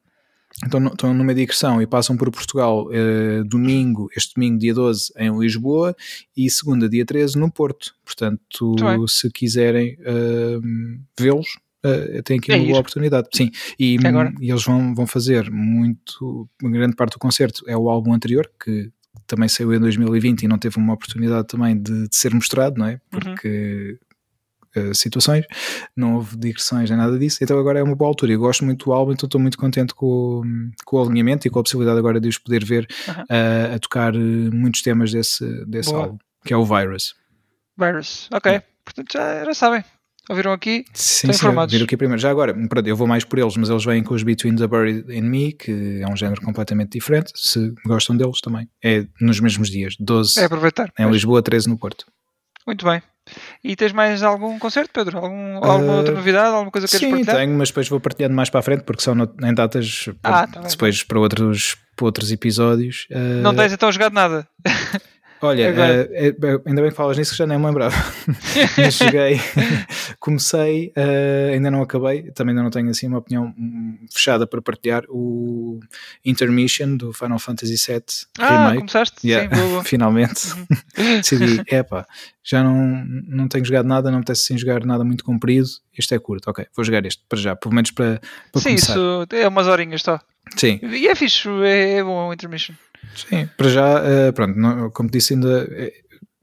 [0.63, 5.95] estão, numa digressão e passam por Portugal eh, domingo, este domingo, dia 12, em Lisboa,
[6.35, 7.93] e segunda, dia 13, no Porto.
[8.03, 8.75] Portanto,
[9.07, 10.57] se quiserem eh,
[11.19, 12.67] vê-los, eh, tem aqui É uma ir.
[12.69, 13.27] boa oportunidade.
[13.33, 17.77] Sim, e, É e eles vão, vão fazer muito, uma grande parte do concerto é
[17.77, 18.89] o álbum anterior, que
[19.27, 22.85] também saiu em 2020 e não teve uma oportunidade também de, de ser mostrado, não
[22.87, 22.99] é?
[23.09, 23.97] Porque
[24.75, 25.45] eh, situações,
[25.95, 28.33] não houve digressões nem nada disso, então agora é uma boa altura.
[28.33, 30.43] Eu gosto muito do álbum, então estou muito contente com, o-
[30.85, 33.23] com o alinhamento e com a possibilidade agora de os poder ver Aham.
[33.29, 36.03] eh, a tocar eh, muitos temas desse, desse Boa.
[36.05, 37.13] álbum, que é o Virus.
[37.77, 38.29] Virus.
[38.33, 38.61] Ok.
[38.83, 39.83] Portanto, já, já sabem.
[40.29, 40.85] Ouviram aqui?
[40.93, 41.71] Sim, Estão sim, informados.
[41.71, 42.19] viram aqui primeiro.
[42.21, 44.65] Já agora, pronto, eu vou mais por eles, mas eles vêm com os Between the
[44.67, 47.31] Buried and Me, que é um género completamente diferente.
[47.35, 50.91] Se gostam deles também, é nos mesmos dias, 12 É aproveitar.
[50.97, 52.05] em Lisboa, 13 no Porto.
[52.65, 53.01] Muito bem.
[53.63, 55.17] E tens mais algum concerto, Pedro?
[55.17, 56.47] Algum, alguma Ah, outra novidade?
[56.53, 57.37] Alguma coisa que queres Sim, partilhar?
[57.45, 60.45] tenho, mas depois vou partilhando mais para a frente porque são no- em datas Ah,
[60.47, 60.69] tá bem.
[60.69, 63.07] depois para outros para outros episódios.
[63.09, 64.47] Uh, Não tens então jogado nada?
[65.41, 67.95] Olha, Agora- uh, ainda bem que falas nisso que já nem me lembrava.
[68.77, 69.39] Mas joguei,
[70.19, 74.61] comecei, uh, ainda não acabei, também ainda não tenho assim uma opinião hum, fechada para
[74.61, 75.79] partilhar o
[76.23, 78.03] Intermission do Final Fantasy VII
[78.39, 78.77] Ah, Remake.
[78.79, 79.27] começaste?
[79.27, 79.83] Yeah, Sim, boa, boa.
[79.85, 80.41] finalmente
[80.97, 82.05] decidi, epá,
[82.43, 85.67] já não, não tenho jogado nada, não me apetece sem jogar nada muito comprido,
[85.97, 88.19] este é curto, ok, vou jogar este para já, pelo menos para,
[88.51, 88.93] para Sim, começar.
[88.93, 90.19] isso é umas horinhas só.
[90.55, 92.75] Sim, E é fixe, é, é bom o intermission.
[93.15, 95.93] Sim, para já, eh, pronto, não- como disse ainda, eh,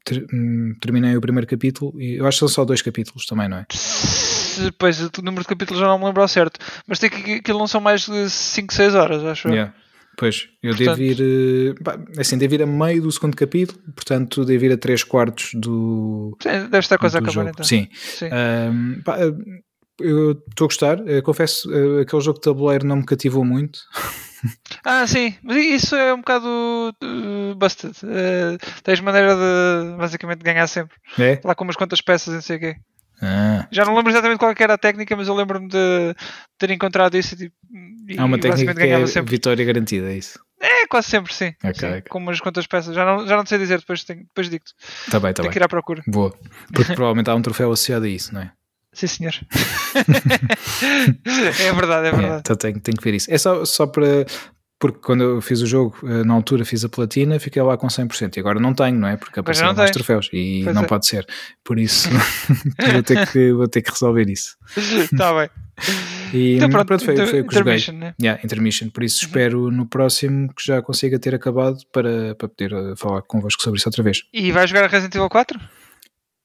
[0.05, 3.49] ter- hum, terminei o primeiro capítulo e eu acho que são só dois capítulos também,
[3.49, 3.67] não é?
[4.65, 6.61] Depois o número de capítulos já não me lembro ao certo.
[6.87, 9.53] Mas tem que aquilo não são mais de 5, 6 horas, acho eu.
[9.55, 9.75] Yeah.
[10.19, 13.79] Pois, eu Portanto- devo ir, eh, pá, assim, devo ir a meio do segundo capítulo,
[13.97, 17.49] portanto devo ir a três quartos do, Sim, Deve estar quase a acabar jogo.
[17.49, 17.65] então.
[17.65, 18.29] Sim, Sim.
[18.31, 19.35] Ahm, pá, eu
[20.03, 23.81] estou a gostar, eh, confesso, eh, aquele jogo de tabuleiro não me cativou muito.
[24.85, 26.47] Ah, sim, mas isso é um bocado
[27.01, 27.93] uh, busted.
[28.03, 30.97] Uh, tens maneira de basicamente ganhar sempre.
[31.17, 31.41] É?
[31.45, 32.77] Lá com umas quantas peças e não sei o quê.
[33.23, 36.13] Ah, Já não lembro exatamente qual é era a técnica, mas eu lembro-me de
[36.59, 37.55] ter encontrado isso e, tipo,
[38.09, 39.31] e há uma técnica que é ganhava sempre.
[39.31, 40.41] vitória garantida, é isso.
[40.61, 41.55] É, quase sempre, sim.
[41.63, 42.03] Ok, Sim, ok.
[42.09, 42.95] Com umas quantas peças.
[42.97, 44.73] Já não, já não sei dizer, depois, tenho, depois digo-te.
[45.07, 45.53] Está bem, está Tenho bem.
[45.53, 46.03] que ir à procura.
[46.09, 46.35] Boa.
[46.73, 48.53] Porque provavelmente há um troféu associado a isso, não é?
[48.93, 49.33] Sim, senhor.
[51.61, 52.41] é verdade, é Yeah, verdade.
[52.41, 53.31] então tenho, tenho que ver isso.
[53.33, 54.27] É só, só para.
[54.79, 57.87] Porque quando eu fiz o jogo, eh, na altura fiz a platina, fiquei lá com
[57.87, 58.37] 100%.
[58.37, 59.17] E agora não tenho, não é?
[59.17, 59.95] Porque apareceram mais tens.
[59.95, 60.29] troféus.
[60.33, 60.87] E Pois não é.
[60.89, 61.25] pode ser.
[61.63, 62.09] Por isso
[62.93, 64.57] vou, ter que, vou ter que resolver isso.
[64.77, 65.49] Está bem.
[66.35, 67.75] E Então pronto, pronto, foi, foi o que joguei.
[67.77, 68.13] intermission, né?
[68.21, 68.89] Yeah, intermission.
[68.91, 69.07] Por Uhum.
[69.07, 73.63] isso espero no próximo que já consiga ter acabado para, para poder eh, falar convosco
[73.63, 74.23] sobre isso outra vez.
[74.33, 75.61] E vai jogar a Resident Evil 4?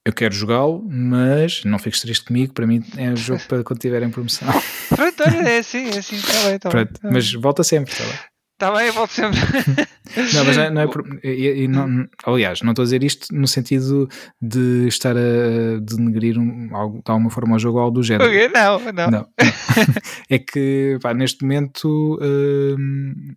[0.08, 2.54] Eu quero jogá-lo, mas não fiques triste comigo.
[2.54, 4.48] Para mim é um jogo para quando tiver em promoção.
[4.96, 6.16] Pronto, olha, é assim, é assim.
[6.16, 6.86] Está bem, está bem.
[6.86, 8.14] Pronto, mas volta sempre, está bem?
[8.54, 9.38] Está bem, eu volto sempre.
[10.34, 13.04] Não, mas não é, não é por- e- e não- aliás, não estou a dizer
[13.04, 14.10] isto no sentido
[14.42, 18.32] de estar a denegrir um, algo, de alguma forma o jogo ou algo do género.
[18.54, 19.12] Não, não.
[19.12, 19.28] Não,
[20.30, 23.36] é que pá, neste momento hum,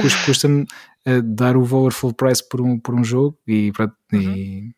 [0.00, 0.64] custa- custa-me
[1.04, 4.70] eh, dar o valor full price por um, por um jogo e, pronto, e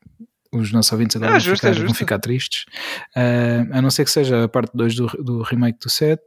[0.53, 2.65] os nossos ouvintes agora Ah, vão, justo, ficar, é vão ficar tristes.
[3.15, 6.23] Ah, a não ser que seja a parte 2 do, do remake do 7.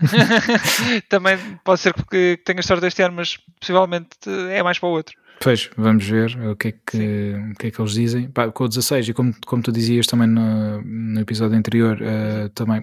[1.08, 4.08] Também pode ser que tenha sorte este ano, mas possivelmente
[4.50, 5.14] é mais para o outro.
[5.42, 8.30] Pois, vamos ver o que é que, o que, é que eles dizem.
[8.30, 12.50] Pá, com o 16, e como, como tu dizias também no, no episódio anterior, eh,
[12.54, 12.82] também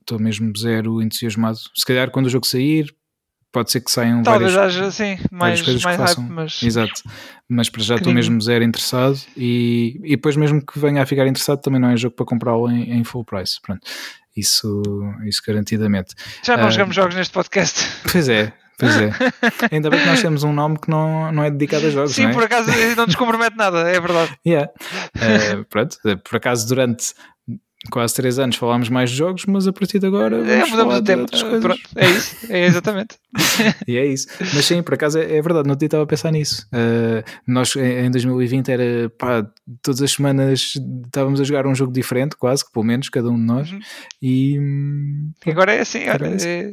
[0.00, 1.58] estou mesmo zero entusiasmado.
[1.74, 2.94] Se calhar quando o jogo sair,
[3.52, 6.24] pode ser que saiam Talvez várias, haja várias mais, coisas mais que hype, façam.
[6.28, 7.02] mas Exato.
[7.48, 11.26] Mas para já estou mesmo zero interessado e, e depois mesmo que venha a ficar
[11.26, 13.60] interessado também não é jogo para comprá-lo em, em full price.
[13.60, 13.80] Pronto.
[14.36, 14.82] Isso,
[15.26, 16.14] isso garantidamente.
[16.44, 17.84] já não Ah, jogamos jogos neste podcast.
[18.12, 19.10] Pois é, pois é.
[19.72, 22.22] Ainda bem que nós temos um nome que não, não é dedicado a jogos, Sim,
[22.22, 22.32] não é?
[22.34, 24.32] por acaso não nos compromete nada, é verdade.
[24.46, 24.70] Yeah.
[25.20, 27.12] Eh, pronto, por acaso durante
[27.90, 31.02] quase 3 anos falámos mais de jogos, mas a partir de agora É, mudamos o
[31.42, 31.60] coisas.
[31.60, 33.16] Pronto, é isso, é exatamente.
[33.88, 34.26] E é isso.
[34.54, 36.66] Mas sim, por acaso é, é verdade, não estava a pensar nisso.
[36.72, 39.46] Eh, nós em em 2020 era pá,
[39.82, 40.74] todas as semanas
[41.06, 43.70] estávamos a jogar um jogo diferente, quase que pelo menos cada um de nós.
[43.72, 43.78] Uhum.
[44.20, 44.58] E
[45.46, 46.48] E agora é assim, olha, é assim.
[46.48, 46.72] é-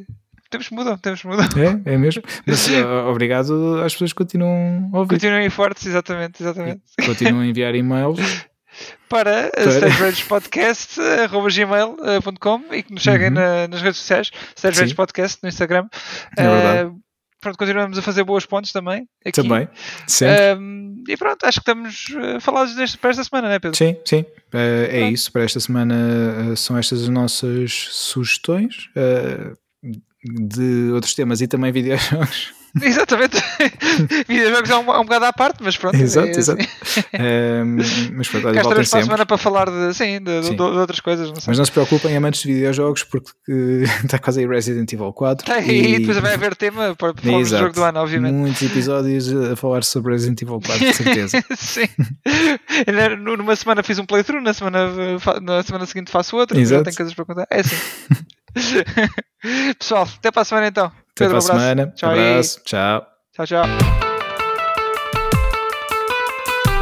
[0.50, 1.50] temos que mudar, temos que mudar.
[1.58, 2.24] é, é mesmo.
[2.46, 2.82] Mas eh,
[3.12, 6.82] obrigado às pessoas que continuam a ouvir, Continuem fortes, exatamente, exatamente.
[7.06, 8.20] continuam a enviar e-mails.
[9.10, 9.72] Para, Para.
[9.72, 13.34] stageradiospodcast.com e que nos seguem Uhum.
[13.34, 15.88] na- nas redes sociais, Stage Podcast no Instagram.
[16.38, 16.90] É verdade.
[16.90, 16.92] Eh,
[17.42, 19.08] pronto, continuamos a fazer boas pontes também.
[19.26, 19.42] Aqui.
[19.42, 19.68] Também,
[20.08, 20.58] sempre.
[21.10, 23.78] E pronto, acho que estamos eh, falados deste, para esta semana, né, Pedro?
[23.78, 24.26] Sim, sim.
[24.54, 25.14] Eh, é Pronto.
[25.14, 25.32] isso.
[25.32, 25.96] Para esta semana
[26.52, 29.52] eh, são estas as nossas sugestões eh,
[30.24, 32.54] de outros temas e também videojogos.
[32.82, 33.38] Exatamente.
[34.28, 35.96] Videojogos é um, é um bocado à parte, mas pronto.
[35.96, 36.40] exato, é assim.
[36.40, 36.66] exato.
[37.14, 37.64] Eh,
[38.14, 39.04] mas pronto, olha, voltem estaremos para a sempre.
[39.04, 40.56] semana para falar de, sim, de, de- Sim.
[40.56, 41.30] de outras coisas.
[41.30, 41.38] Não.
[41.48, 45.46] Mas não se preocupem, amantes de videojogos, porque eh, está quase aí Resident Evil 4.
[45.46, 48.34] Tá, e, depois vai haver tema para falarmos do jogo do ano, obviamente.
[48.34, 51.44] Muitos episódios a falar sobre Resident Evil 4, de certeza.
[51.56, 51.88] Sim.
[53.38, 54.88] Numa semana fiz um playthrough, na semana,
[55.42, 56.64] na semana seguinte faço outro.
[56.66, 57.48] Já tenho coisas para contar.
[57.50, 57.76] É assim.
[59.80, 60.92] Pessoal, até para a semana então.
[61.18, 61.48] Até Pedro, para a um abraço.
[61.48, 61.94] semana.
[61.96, 62.30] Tchau aí.
[62.30, 62.62] abraço.
[62.64, 63.08] Tchau.
[63.34, 64.07] Tchau, tchau.